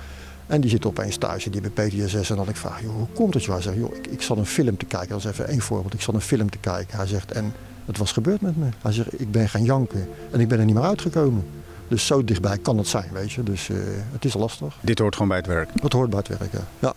En 0.47 0.61
die 0.61 0.71
zitten 0.71 0.91
opeens 0.91 1.17
thuis 1.17 1.45
en 1.45 1.51
die 1.51 1.61
hebben 1.61 1.87
PTSS. 1.87 2.31
En 2.31 2.37
dan 2.37 2.49
ik 2.49 2.57
vraag, 2.57 2.83
joh, 2.83 2.95
hoe 2.95 3.07
komt 3.13 3.35
het? 3.35 3.45
joh? 3.45 3.55
Hij 3.55 3.63
zegt, 3.63 3.77
joh, 3.77 3.97
ik, 3.97 4.07
ik 4.07 4.23
zat 4.23 4.37
een 4.37 4.47
film 4.47 4.77
te 4.77 4.85
kijken. 4.85 5.09
Dat 5.09 5.19
is 5.19 5.25
even 5.25 5.49
één 5.49 5.61
voorbeeld. 5.61 5.95
Ik 5.95 6.01
zat 6.01 6.15
een 6.15 6.21
film 6.21 6.51
te 6.51 6.59
kijken. 6.59 6.97
Hij 6.97 7.07
zegt, 7.07 7.33
en 7.33 7.53
het 7.85 7.99
was 7.99 8.13
gebeurd 8.13 8.41
met 8.41 8.57
me. 8.57 8.67
Hij 8.83 8.93
zegt, 8.93 9.21
ik 9.21 9.31
ben 9.31 9.49
gaan 9.49 9.65
janken. 9.65 10.09
En 10.31 10.41
ik 10.41 10.49
ben 10.49 10.59
er 10.59 10.65
niet 10.65 10.75
meer 10.75 10.85
uitgekomen. 10.85 11.45
Dus 11.89 12.07
zo 12.07 12.25
dichtbij 12.25 12.59
kan 12.59 12.79
het 12.79 12.87
zijn, 12.87 13.13
weet 13.13 13.33
je. 13.33 13.43
Dus 13.43 13.69
eh, 13.69 13.77
het 14.13 14.25
is 14.25 14.35
lastig. 14.35 14.79
Dit 14.81 14.99
hoort 14.99 15.15
gewoon 15.15 15.29
bij 15.29 15.37
het 15.37 15.47
werk. 15.47 15.69
Dat 15.83 15.93
hoort 15.93 16.11
bij 16.11 16.19
het 16.19 16.39
werken. 16.39 16.65
Ja. 16.79 16.95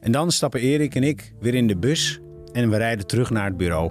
En 0.00 0.12
dan 0.12 0.32
stappen 0.32 0.60
Erik 0.60 0.94
en 0.94 1.02
ik 1.02 1.32
weer 1.40 1.54
in 1.54 1.66
de 1.66 1.76
bus 1.76 2.20
en 2.52 2.70
we 2.70 2.76
rijden 2.76 3.06
terug 3.06 3.30
naar 3.30 3.44
het 3.44 3.56
bureau. 3.56 3.90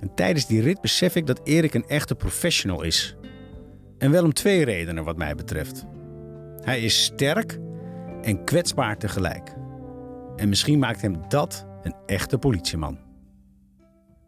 En 0.00 0.10
tijdens 0.14 0.46
die 0.46 0.60
rit 0.60 0.80
besef 0.80 1.16
ik 1.16 1.26
dat 1.26 1.40
Erik 1.44 1.74
een 1.74 1.88
echte 1.88 2.14
professional 2.14 2.82
is. 2.82 3.16
En 3.98 4.10
wel 4.10 4.24
om 4.24 4.32
twee 4.32 4.64
redenen 4.64 5.04
wat 5.04 5.16
mij 5.16 5.34
betreft. 5.34 5.84
Hij 6.60 6.80
is 6.80 7.04
sterk 7.04 7.58
en 8.22 8.44
kwetsbaar 8.44 8.98
tegelijk. 8.98 9.54
En 10.36 10.48
misschien 10.48 10.78
maakt 10.78 11.00
hem 11.00 11.16
dat 11.28 11.66
een 11.82 11.94
echte 12.06 12.38
politieman. 12.38 13.03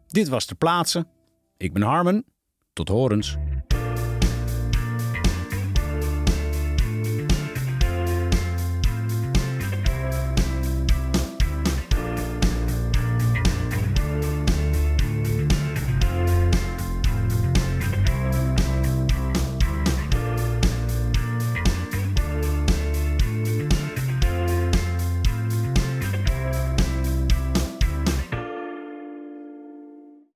Dit 0.07 0.27
was 0.27 0.45
Ter 0.45 0.55
Plaatse. 0.55 1.05
Ik 1.57 1.73
ben 1.73 1.81
Harmen. 1.81 2.25
Tot 2.73 2.87
horens. 2.87 3.37